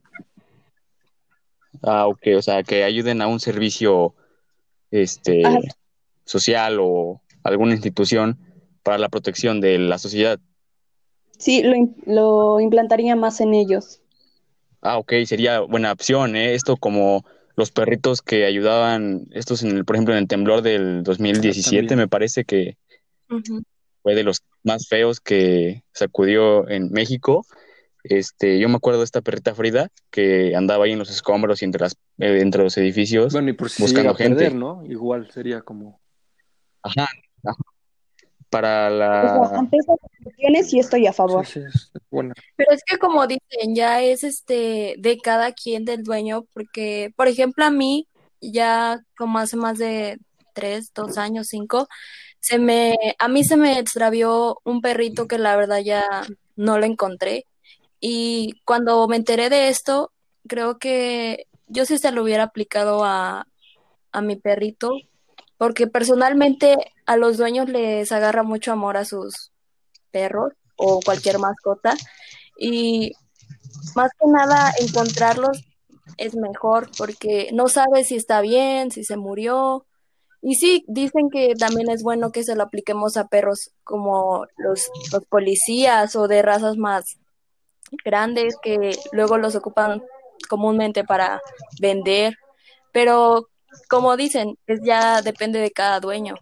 Ah, 1.81 2.07
ok, 2.07 2.27
o 2.37 2.41
sea, 2.41 2.63
que 2.63 2.83
ayuden 2.83 3.21
a 3.21 3.27
un 3.27 3.39
servicio 3.39 4.15
este, 4.91 5.43
social 6.25 6.77
o 6.81 7.21
alguna 7.43 7.73
institución 7.73 8.37
para 8.83 8.97
la 8.97 9.09
protección 9.09 9.61
de 9.61 9.77
la 9.77 9.97
sociedad. 9.97 10.39
Sí, 11.37 11.63
lo, 11.63 11.75
lo 12.05 12.59
implantaría 12.59 13.15
más 13.15 13.39
en 13.39 13.53
ellos. 13.53 14.01
Ah, 14.81 14.97
ok, 14.97 15.13
sería 15.25 15.61
buena 15.61 15.91
opción, 15.91 16.35
¿eh? 16.35 16.53
Esto 16.53 16.77
como 16.77 17.25
los 17.55 17.71
perritos 17.71 18.21
que 18.21 18.45
ayudaban, 18.45 19.27
estos 19.31 19.63
en 19.63 19.75
el, 19.75 19.85
por 19.85 19.95
ejemplo, 19.95 20.13
en 20.13 20.21
el 20.21 20.27
temblor 20.27 20.61
del 20.61 21.03
2017, 21.03 21.95
me 21.97 22.07
parece 22.07 22.45
que 22.45 22.77
fue 24.01 24.15
de 24.15 24.23
los 24.23 24.43
más 24.63 24.87
feos 24.87 25.19
que 25.19 25.83
sacudió 25.93 26.67
en 26.69 26.91
México. 26.91 27.45
Este, 28.03 28.59
yo 28.59 28.69
me 28.69 28.75
acuerdo 28.75 28.99
de 28.99 29.05
esta 29.05 29.21
perrita 29.21 29.53
Frida 29.53 29.89
que 30.09 30.55
andaba 30.55 30.85
ahí 30.85 30.93
en 30.93 30.99
los 30.99 31.09
escombros 31.09 31.61
y 31.61 31.65
entre 31.65 31.81
las 31.81 31.97
eh, 32.17 32.39
entre 32.39 32.63
los 32.63 32.77
edificios 32.77 33.33
bueno, 33.33 33.49
y 33.49 33.53
por 33.53 33.69
si 33.69 33.83
buscando 33.83 34.15
gente, 34.15 34.51
¿no? 34.51 34.85
Igual 34.85 35.29
sería 35.31 35.61
como 35.61 35.99
Ajá, 36.81 37.07
Para 38.49 38.89
la 38.89 39.37
o 39.37 39.55
ante 39.55 39.77
esas 39.77 39.97
cuestiones 40.23 40.69
sí 40.69 40.79
estoy 40.79 41.07
a 41.07 41.13
favor. 41.13 41.45
Sí, 41.45 41.61
sí, 41.71 41.99
bueno. 42.09 42.33
Pero 42.55 42.71
es 42.71 42.81
que 42.85 42.97
como 42.97 43.27
dicen, 43.27 43.75
ya 43.75 44.01
es 44.01 44.23
este 44.23 44.95
de 44.97 45.17
cada 45.17 45.51
quien 45.51 45.85
del 45.85 46.03
dueño, 46.03 46.45
porque, 46.53 47.13
por 47.15 47.27
ejemplo, 47.27 47.65
a 47.65 47.69
mí, 47.69 48.07
ya 48.41 49.01
como 49.17 49.39
hace 49.39 49.57
más 49.57 49.77
de 49.77 50.17
tres, 50.53 50.91
dos 50.93 51.17
años, 51.17 51.47
cinco, 51.47 51.87
se 52.39 52.59
me, 52.59 52.95
a 53.19 53.27
mí 53.27 53.43
se 53.43 53.57
me 53.57 53.79
extravió 53.79 54.59
un 54.63 54.81
perrito 54.81 55.27
que 55.27 55.37
la 55.37 55.55
verdad 55.55 55.79
ya 55.79 56.25
no 56.55 56.77
lo 56.77 56.85
encontré. 56.85 57.45
Y 57.99 58.53
cuando 58.65 59.07
me 59.07 59.17
enteré 59.17 59.49
de 59.49 59.69
esto, 59.69 60.11
creo 60.47 60.79
que 60.79 61.47
yo 61.67 61.85
sí 61.85 61.97
se 61.97 62.11
lo 62.11 62.23
hubiera 62.23 62.43
aplicado 62.43 63.03
a, 63.03 63.45
a 64.11 64.21
mi 64.21 64.35
perrito, 64.35 64.91
porque 65.57 65.87
personalmente 65.87 66.93
a 67.05 67.17
los 67.17 67.37
dueños 67.37 67.69
les 67.69 68.11
agarra 68.11 68.43
mucho 68.43 68.71
amor 68.71 68.97
a 68.97 69.05
sus 69.05 69.51
perros 70.11 70.53
o 70.77 70.99
cualquier 71.01 71.39
mascota. 71.39 71.95
Y 72.57 73.13
más 73.95 74.11
que 74.19 74.27
nada 74.27 74.71
encontrarlos 74.79 75.63
es 76.17 76.35
mejor 76.35 76.89
porque 76.97 77.49
no 77.53 77.67
sabes 77.67 78.07
si 78.07 78.15
está 78.15 78.41
bien, 78.41 78.91
si 78.91 79.03
se 79.03 79.17
murió, 79.17 79.85
y 80.41 80.55
sí, 80.55 80.85
dicen 80.87 81.29
que 81.29 81.53
también 81.55 81.89
es 81.89 82.01
bueno 82.01 82.31
que 82.31 82.43
se 82.43 82.55
lo 82.55 82.63
apliquemos 82.63 83.17
a 83.17 83.27
perros 83.27 83.71
como 83.83 84.45
los, 84.57 84.89
policías 85.27 86.15
o 86.15 86.27
de 86.27 86.41
razas 86.41 86.77
más 86.77 87.17
grandes 88.05 88.55
que 88.61 88.91
luego 89.11 89.37
los 89.37 89.55
ocupan 89.55 90.01
comúnmente 90.47 91.03
para 91.03 91.41
vender. 91.81 92.35
Pero 92.93 93.49
como 93.89 94.15
dicen, 94.15 94.57
es 94.65 94.79
ya 94.81 95.21
depende 95.21 95.59
de 95.59 95.71
cada 95.71 95.99
dueño. 95.99 96.35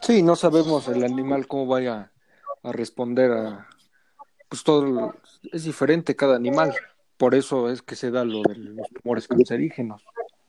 Sí, 0.00 0.22
no 0.22 0.36
sabemos 0.36 0.88
el 0.88 1.04
animal 1.04 1.46
cómo 1.46 1.66
vaya 1.66 2.12
a 2.62 2.72
responder 2.72 3.30
a 3.32 3.68
pues 4.48 4.62
todo 4.62 5.14
es 5.52 5.64
diferente 5.64 6.16
cada 6.16 6.36
animal. 6.36 6.74
Por 7.18 7.34
eso 7.34 7.68
es 7.68 7.82
que 7.82 7.96
se 7.96 8.10
da 8.10 8.24
lo 8.24 8.42
de 8.42 8.56
los 8.56 8.88
tumores 8.88 9.26
cancerígenos 9.26 10.02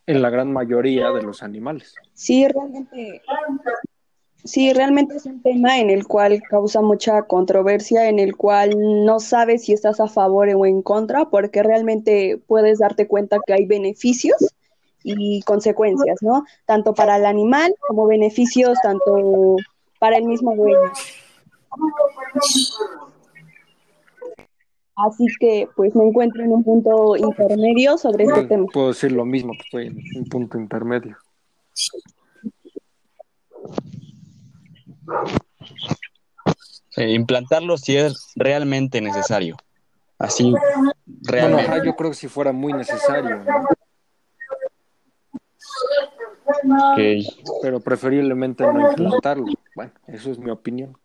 en 0.07 0.21
la 0.21 0.29
gran 0.29 0.51
mayoría 0.51 1.11
de 1.11 1.21
los 1.21 1.43
animales. 1.43 1.93
Sí, 2.13 2.47
realmente, 2.47 3.21
sí, 4.43 4.73
realmente 4.73 5.17
es 5.17 5.25
un 5.25 5.41
tema 5.41 5.79
en 5.79 5.89
el 5.89 6.07
cual 6.07 6.41
causa 6.49 6.81
mucha 6.81 7.23
controversia, 7.23 8.07
en 8.07 8.17
el 8.17 8.35
cual 8.35 8.73
no 9.05 9.19
sabes 9.19 9.65
si 9.65 9.73
estás 9.73 9.99
a 9.99 10.07
favor 10.07 10.47
o 10.55 10.65
en 10.65 10.81
contra, 10.81 11.29
porque 11.29 11.61
realmente 11.61 12.41
puedes 12.47 12.79
darte 12.79 13.07
cuenta 13.07 13.37
que 13.45 13.53
hay 13.53 13.65
beneficios 13.65 14.37
y 15.03 15.41
consecuencias, 15.41 16.17
¿no? 16.21 16.45
Tanto 16.65 16.93
para 16.93 17.17
el 17.17 17.25
animal 17.25 17.75
como 17.87 18.07
beneficios 18.07 18.77
tanto 18.81 19.57
para 19.99 20.17
el 20.17 20.23
mismo 20.23 20.55
dueño. 20.55 20.91
Así 24.97 25.25
que 25.39 25.69
pues 25.75 25.95
me 25.95 26.05
encuentro 26.05 26.43
en 26.43 26.51
un 26.51 26.63
punto 26.63 27.15
intermedio 27.15 27.97
sobre 27.97 28.23
este 28.23 28.45
tema. 28.45 28.65
Puedo 28.73 28.87
decir 28.87 29.11
lo 29.11 29.25
mismo, 29.25 29.53
que 29.53 29.59
estoy 29.59 29.87
en 29.87 29.97
un 30.17 30.25
punto 30.25 30.57
intermedio. 30.57 31.15
implantarlo 36.97 37.77
si 37.77 37.95
es 37.95 38.31
realmente 38.35 38.99
necesario. 39.01 39.55
Así, 40.17 40.51
realmente. 41.21 41.67
Bueno, 41.67 41.85
yo 41.85 41.95
creo 41.95 42.09
que 42.09 42.17
si 42.17 42.27
fuera 42.27 42.51
muy 42.51 42.73
necesario. 42.73 43.43
Pero 47.61 47.79
preferiblemente 47.81 48.63
no 48.63 48.89
implantarlo. 48.89 49.45
Bueno, 49.75 49.91
eso 50.07 50.31
es 50.31 50.39
mi 50.39 50.49
opinión. 50.49 50.97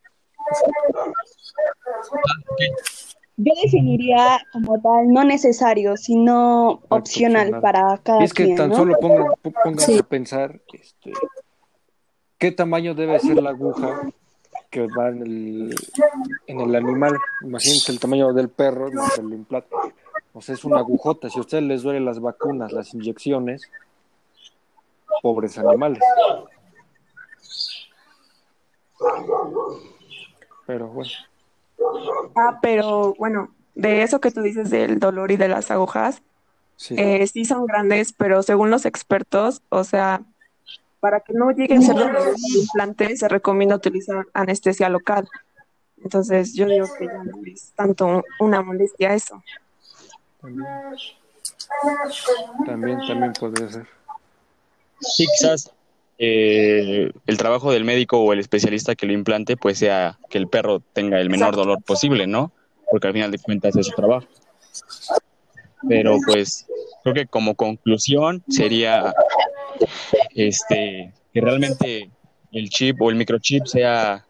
Yo 3.37 3.53
definiría 3.63 4.39
como 4.53 4.81
tal, 4.81 5.09
no 5.09 5.25
necesario, 5.25 5.97
sino 5.97 6.83
opcional, 6.89 7.61
para 7.61 7.99
cada 7.99 8.23
Es 8.23 8.35
que 8.35 8.55
tan 8.55 8.75
solo 8.75 8.95
pongan, 9.01 9.99
a 9.99 10.03
pensar 10.03 10.61
este, 10.73 11.13
qué 12.39 12.53
tamaño 12.53 12.95
debe 12.95 13.19
ser 13.19 13.43
la 13.43 13.51
aguja 13.51 14.03
que 14.71 14.87
va 14.87 15.09
en 15.09 15.23
el, 15.23 15.75
en 16.47 16.61
el 16.61 16.75
animal. 16.75 17.17
Imagínense 17.43 17.93
el 17.93 18.01
tamaño 18.01 18.33
del 18.33 18.49
perro, 18.49 18.89
el 18.89 19.33
implante. 19.33 19.69
O 20.35 20.41
sea, 20.41 20.55
es 20.55 20.65
una 20.65 20.79
agujota. 20.79 21.29
Si 21.29 21.39
a 21.39 21.43
ustedes 21.43 21.65
les 21.65 21.83
duelen 21.83 22.05
las 22.05 22.21
vacunas, 22.21 22.73
las 22.73 22.95
inyecciones, 22.95 23.71
pobres 25.23 25.59
animales. 25.59 26.03
Pero 30.67 30.89
bueno. 30.89 31.11
Ah, 32.35 32.59
pero 32.61 33.15
bueno, 33.19 33.51
de 33.75 34.03
eso 34.03 34.21
que 34.21 34.31
tú 34.31 34.43
dices 34.43 34.71
del 34.71 34.99
dolor 34.99 35.31
y 35.31 35.37
de 35.37 35.49
las 35.49 35.71
agujas, 35.71 36.23
sí. 36.77 36.95
Eh, 36.99 37.27
sí 37.27 37.45
son 37.45 37.67
grandes, 37.67 38.13
pero 38.13 38.43
según 38.43 38.71
los 38.71 38.85
expertos, 38.85 39.63
o 39.69 39.85
sea, 39.85 40.23
para 41.01 41.21
que 41.21 41.33
no 41.33 41.51
llegue 41.51 41.75
a 41.75 41.81
ser 41.81 41.97
el 41.97 42.61
implante, 42.61 43.17
se 43.17 43.29
recomienda 43.29 43.75
utilizar 43.75 44.27
anestesia 44.35 44.89
local. 44.89 45.29
Entonces, 46.03 46.55
yo 46.55 46.67
digo 46.67 46.87
que 46.99 47.07
ya 47.07 47.25
no 47.25 47.33
es 47.45 47.73
tanto 47.75 48.25
una 48.41 48.63
molestia 48.63 49.15
eso. 49.15 49.43
También, 52.67 53.01
también, 53.07 53.33
podría 53.33 53.69
ser. 53.69 53.87
Sí, 55.01 55.27
quizás 55.27 55.73
eh, 56.25 57.11
el 57.27 57.37
trabajo 57.37 57.73
del 57.73 57.83
médico 57.83 58.21
o 58.21 58.33
el 58.33 58.39
especialista 58.39 58.95
que 58.95 59.07
lo 59.07 59.13
implante, 59.13 59.57
pues 59.57 59.79
sea 59.79 60.21
que 60.31 60.39
el 60.39 60.47
perro 60.47 60.79
tenga 60.79 61.21
el 61.21 61.29
menor 61.29 61.57
dolor 61.57 61.83
posible, 61.83 62.29
¿no? 62.29 62.53
Porque 62.89 63.09
al 63.09 63.13
final 63.13 63.33
de 63.33 63.41
cuentas 63.41 63.75
es 63.75 63.89
su 63.89 63.93
trabajo. 63.93 64.29
Pero 65.89 66.19
pues 66.25 66.69
creo 67.03 67.13
que 67.13 67.27
como 67.27 67.57
conclusión 67.57 68.45
sería 68.49 69.13
este 70.37 71.13
que 71.35 71.41
realmente 71.41 72.09
el 72.53 72.69
chip 72.71 73.03
o 73.03 73.11
el 73.11 73.17
microchip 73.17 73.67
sea 73.67 74.25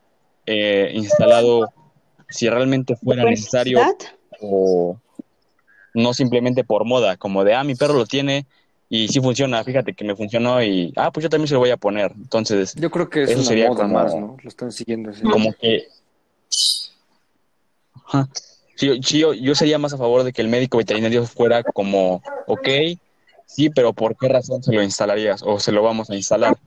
eh, 0.47 0.93
instalado 0.95 1.75
si 2.31 2.49
realmente 2.49 2.97
fuera 2.97 3.25
necesario 3.25 3.81
o 4.41 4.99
no 5.93 6.15
simplemente 6.15 6.65
por 6.65 6.87
moda, 6.87 7.19
como 7.19 7.45
de, 7.45 7.53
ah, 7.53 7.65
mi 7.65 7.75
perro 7.75 7.93
lo 7.93 8.07
tiene, 8.07 8.47
y 8.95 9.09
sí 9.09 9.23
funciona, 9.23 9.65
fíjate 9.65 9.95
que 9.95 10.05
me 10.05 10.15
funcionó 10.15 10.63
y, 10.63 10.93
ah, 10.97 11.11
pues 11.11 11.23
yo 11.23 11.31
también 11.31 11.49
se 11.49 11.55
lo 11.55 11.61
voy 11.61 11.71
a 11.71 11.79
poner. 11.79 12.13
Entonces, 12.15 12.75
yo 12.75 12.91
creo 12.91 13.09
que 13.09 13.23
es 13.23 13.31
eso 13.31 13.43
sería 13.43 13.69
moda 13.69 13.87
más, 13.87 14.15
¿no? 14.15 14.37
Lo 14.43 14.49
están 14.49 14.71
siguiendo. 14.71 15.09
Así. 15.09 15.23
Como 15.23 15.51
que... 15.55 15.89
Sí, 18.75 19.01
yo, 19.01 19.33
yo 19.33 19.55
sería 19.55 19.79
más 19.79 19.95
a 19.95 19.97
favor 19.97 20.25
de 20.25 20.33
que 20.35 20.43
el 20.43 20.49
médico 20.49 20.77
veterinario 20.77 21.25
fuera 21.25 21.63
como, 21.63 22.23
ok, 22.47 22.69
sí, 23.47 23.71
pero 23.71 23.95
¿por 23.95 24.15
qué 24.15 24.29
razón 24.29 24.63
se 24.63 24.75
lo 24.75 24.83
instalarías 24.83 25.43
o 25.43 25.59
se 25.59 25.73
lo 25.73 25.83
vamos 25.83 26.11
a 26.11 26.15
instalar? 26.15 26.59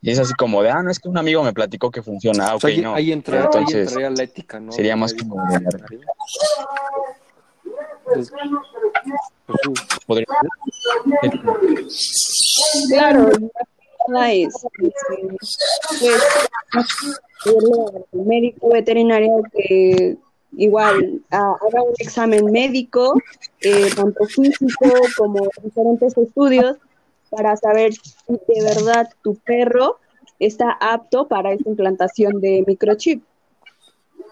Y 0.00 0.10
es 0.10 0.18
así 0.18 0.32
como 0.32 0.62
de, 0.62 0.70
ah, 0.70 0.82
no, 0.82 0.90
es 0.90 0.98
que 0.98 1.10
un 1.10 1.18
amigo 1.18 1.42
me 1.42 1.52
platicó 1.52 1.90
que 1.90 2.00
funciona, 2.02 2.46
ah, 2.46 2.56
ok, 2.56 2.64
no. 2.80 2.94
Ahí, 2.94 3.12
entra, 3.12 3.44
Entonces, 3.44 3.94
la 3.94 4.22
ética, 4.22 4.58
¿no? 4.58 4.72
Sería 4.72 4.96
más 4.96 5.12
como... 5.12 5.36
Pues, 10.06 10.24
claro, 12.88 13.30
es 14.26 14.54
pues, 16.00 16.86
el 18.12 18.20
médico 18.24 18.70
veterinario 18.70 19.42
que 19.52 20.16
igual 20.56 21.22
haga 21.30 21.82
un 21.82 21.94
examen 21.98 22.46
médico, 22.46 23.20
eh, 23.60 23.90
tanto 23.94 24.24
físico 24.24 24.90
como 25.16 25.48
diferentes 25.62 26.16
estudios, 26.16 26.76
para 27.30 27.56
saber 27.56 27.92
si 27.92 28.12
de 28.26 28.62
verdad 28.62 29.08
tu 29.22 29.34
perro 29.36 29.98
está 30.38 30.72
apto 30.80 31.28
para 31.28 31.52
esta 31.52 31.68
implantación 31.68 32.40
de 32.40 32.64
microchip. 32.66 33.22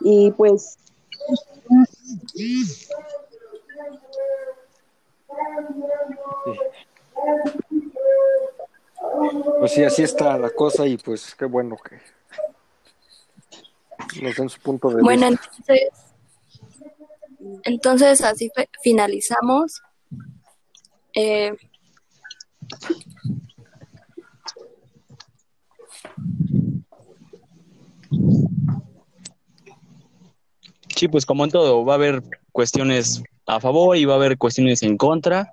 Y 0.00 0.30
pues 0.32 0.78
pues 9.58 9.72
sí, 9.72 9.84
así 9.84 10.02
está 10.02 10.38
la 10.38 10.50
cosa 10.50 10.86
y 10.86 10.96
pues 10.96 11.34
qué 11.34 11.44
bueno 11.44 11.76
que 11.76 12.00
nos 14.22 14.36
den 14.36 14.48
su 14.48 14.60
punto 14.60 14.88
de 14.90 15.02
bueno, 15.02 15.26
entonces, 15.26 15.88
entonces 17.64 18.20
así 18.22 18.50
finalizamos. 18.82 19.82
Eh, 21.14 21.56
sí, 30.94 31.08
pues 31.08 31.24
como 31.24 31.44
en 31.44 31.50
todo, 31.50 31.84
va 31.84 31.94
a 31.94 31.96
haber 31.96 32.22
cuestiones 32.52 33.22
a 33.46 33.60
favor 33.60 33.96
y 33.96 34.04
va 34.04 34.14
a 34.14 34.16
haber 34.16 34.38
cuestiones 34.38 34.82
en 34.82 34.96
contra, 34.96 35.52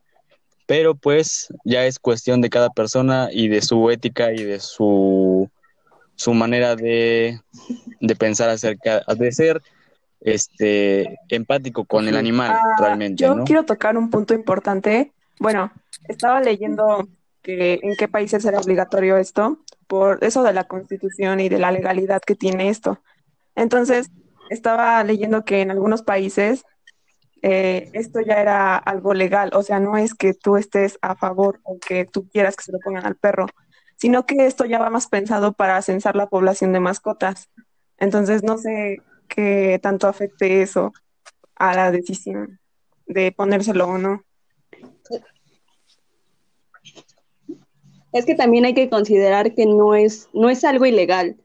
pero 0.65 0.95
pues 0.95 1.53
ya 1.63 1.85
es 1.85 1.99
cuestión 1.99 2.41
de 2.41 2.49
cada 2.49 2.69
persona 2.69 3.29
y 3.31 3.47
de 3.47 3.61
su 3.61 3.89
ética 3.89 4.31
y 4.31 4.43
de 4.43 4.59
su, 4.59 5.49
su 6.15 6.33
manera 6.33 6.75
de, 6.75 7.39
de 7.99 8.15
pensar 8.15 8.49
acerca, 8.49 9.01
de 9.15 9.31
ser 9.31 9.61
este 10.21 11.19
empático 11.29 11.85
con 11.85 12.07
el 12.07 12.15
animal 12.15 12.51
ah, 12.51 12.61
realmente. 12.79 13.23
Yo 13.23 13.43
quiero 13.43 13.65
tocar 13.65 13.97
un 13.97 14.09
punto 14.09 14.33
importante. 14.33 15.11
Bueno, 15.39 15.71
estaba 16.07 16.41
leyendo 16.41 17.07
que 17.41 17.79
en 17.83 17.95
qué 17.97 18.07
países 18.07 18.45
era 18.45 18.59
obligatorio 18.59 19.17
esto, 19.17 19.59
por 19.87 20.23
eso 20.23 20.43
de 20.43 20.53
la 20.53 20.63
constitución 20.63 21.41
y 21.41 21.49
de 21.49 21.59
la 21.59 21.71
legalidad 21.71 22.21
que 22.21 22.35
tiene 22.35 22.69
esto. 22.69 23.01
Entonces, 23.55 24.09
estaba 24.49 25.03
leyendo 25.03 25.43
que 25.43 25.61
en 25.61 25.71
algunos 25.71 26.03
países 26.03 26.63
eh, 27.45 27.89
esto 27.91 28.21
ya 28.21 28.35
era 28.35 28.77
algo 28.77 29.13
legal, 29.13 29.51
o 29.53 29.63
sea, 29.63 29.81
no 29.81 29.97
es 29.97 30.13
que 30.13 30.33
tú 30.33 30.55
estés 30.55 30.97
a 31.01 31.15
favor 31.15 31.59
o 31.63 31.77
que 31.77 32.05
tú 32.05 32.29
quieras 32.29 32.55
que 32.55 32.63
se 32.63 32.71
lo 32.71 32.79
pongan 32.79 33.05
al 33.05 33.17
perro, 33.17 33.47
sino 33.97 34.25
que 34.25 34.45
esto 34.45 34.63
ya 34.63 34.79
va 34.79 34.89
más 34.89 35.07
pensado 35.07 35.51
para 35.51 35.81
censar 35.81 36.15
la 36.15 36.27
población 36.27 36.71
de 36.71 36.79
mascotas. 36.79 37.49
Entonces, 37.97 38.43
no 38.43 38.57
sé 38.57 39.01
qué 39.27 39.77
tanto 39.83 40.07
afecte 40.07 40.61
eso 40.61 40.93
a 41.55 41.75
la 41.75 41.91
decisión 41.91 42.61
de 43.07 43.33
ponérselo 43.33 43.87
o 43.87 43.97
no. 43.97 44.23
Es 48.13 48.25
que 48.25 48.35
también 48.35 48.63
hay 48.63 48.73
que 48.73 48.89
considerar 48.89 49.53
que 49.53 49.65
no 49.65 49.95
es, 49.95 50.29
no 50.33 50.49
es 50.49 50.63
algo 50.63 50.85
ilegal, 50.85 51.35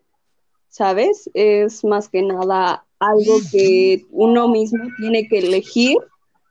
¿sabes? 0.79 1.29
Es 1.35 1.85
más 1.85 2.09
que 2.09 2.23
nada 2.23 2.87
algo 3.01 3.39
que 3.53 4.07
uno 4.11 4.49
mismo 4.49 4.85
tiene 4.97 5.27
que 5.29 5.41
elegir 5.41 5.99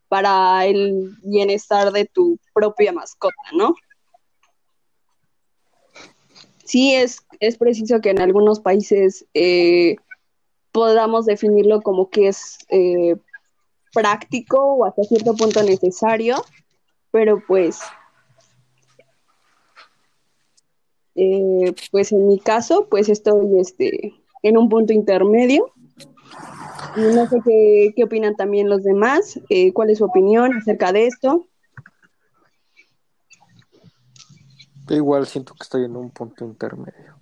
para 0.09 0.65
el 0.65 1.15
bienestar 1.23 1.91
de 1.91 2.05
tu 2.05 2.37
propia 2.53 2.91
mascota, 2.91 3.35
¿no? 3.53 3.73
Sí 6.65 6.93
es, 6.93 7.25
es 7.39 7.57
preciso 7.57 8.01
que 8.01 8.09
en 8.09 8.19
algunos 8.19 8.59
países 8.59 9.25
eh, 9.33 9.95
podamos 10.73 11.25
definirlo 11.25 11.81
como 11.81 12.09
que 12.09 12.27
es 12.27 12.57
eh, 12.67 13.15
práctico 13.93 14.61
o 14.61 14.85
hasta 14.85 15.03
cierto 15.03 15.35
punto 15.35 15.63
necesario, 15.63 16.43
pero 17.11 17.41
pues, 17.47 17.79
eh, 21.17 21.73
pues 21.91 22.11
en 22.13 22.27
mi 22.27 22.39
caso, 22.39 22.87
pues 22.89 23.09
estoy 23.09 23.59
este, 23.59 24.13
en 24.43 24.57
un 24.57 24.69
punto 24.69 24.93
intermedio 24.93 25.73
no 26.97 27.27
sé 27.27 27.37
qué, 27.95 28.03
opinan 28.03 28.35
también 28.35 28.69
los 28.69 28.83
demás, 28.83 29.39
eh, 29.49 29.71
cuál 29.73 29.89
es 29.89 29.99
su 29.99 30.05
opinión 30.05 30.53
acerca 30.55 30.91
de 30.91 31.07
esto. 31.07 31.47
igual 34.89 35.27
siento 35.27 35.53
que 35.53 35.63
estoy 35.63 35.83
en 35.83 35.97
un 35.97 36.09
punto 36.09 36.45
intermedio. 36.45 37.17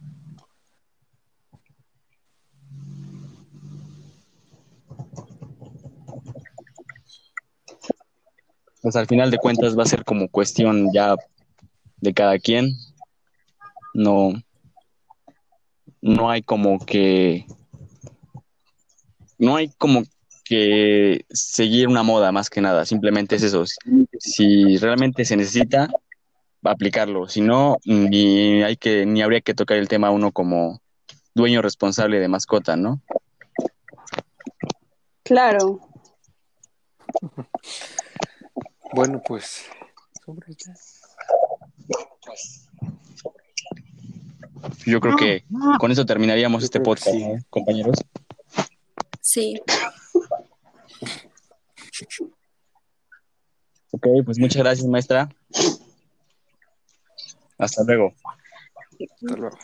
Pues 8.84 8.96
al 8.96 9.08
final 9.08 9.32
de 9.32 9.40
cuentas 9.40 9.76
va 9.76 9.82
a 9.82 9.88
ser 9.88 10.06
como 10.06 10.30
cuestión 10.30 10.94
ya 10.94 11.16
de 11.98 12.14
cada 12.14 12.38
quien. 12.38 12.70
No, 13.96 14.34
no 16.02 16.30
hay 16.30 16.42
como 16.42 16.86
que 16.86 17.46
no 19.38 19.56
hay 19.56 19.70
como 19.70 20.04
que 20.44 21.26
seguir 21.30 21.88
una 21.88 22.04
moda 22.04 22.34
más 22.34 22.50
que 22.50 22.60
nada, 22.60 22.86
simplemente 22.86 23.38
es 23.38 23.44
eso. 23.44 23.64
Si 24.20 24.78
realmente 24.78 25.24
se 25.24 25.38
necesita, 25.38 25.90
aplicarlo. 26.64 27.30
Si 27.30 27.40
no, 27.40 27.78
ni 27.86 28.64
hay 28.64 28.76
que, 28.76 29.06
ni 29.06 29.22
habría 29.22 29.42
que 29.42 29.54
tocar 29.54 29.78
el 29.78 29.88
tema 29.88 30.12
uno 30.12 30.32
como 30.32 30.82
dueño 31.34 31.62
responsable 31.62 32.20
de 32.20 32.28
mascota, 32.28 32.76
¿no? 32.76 33.02
Claro. 35.24 35.80
Bueno, 38.94 39.22
pues. 39.26 39.66
Yo 44.86 45.00
creo 45.00 45.16
que 45.16 45.44
con 45.80 45.92
eso 45.92 46.06
terminaríamos 46.06 46.64
este 46.64 46.80
podcast, 46.80 47.16
compañeros. 47.50 47.98
Sí. 49.22 49.60
Ok, 53.92 54.08
pues 54.26 54.38
muchas 54.40 54.62
gracias, 54.62 54.88
maestra. 54.88 55.30
Hasta 57.58 57.84
luego. 57.84 58.14
Hasta 59.00 59.36
luego. 59.36 59.58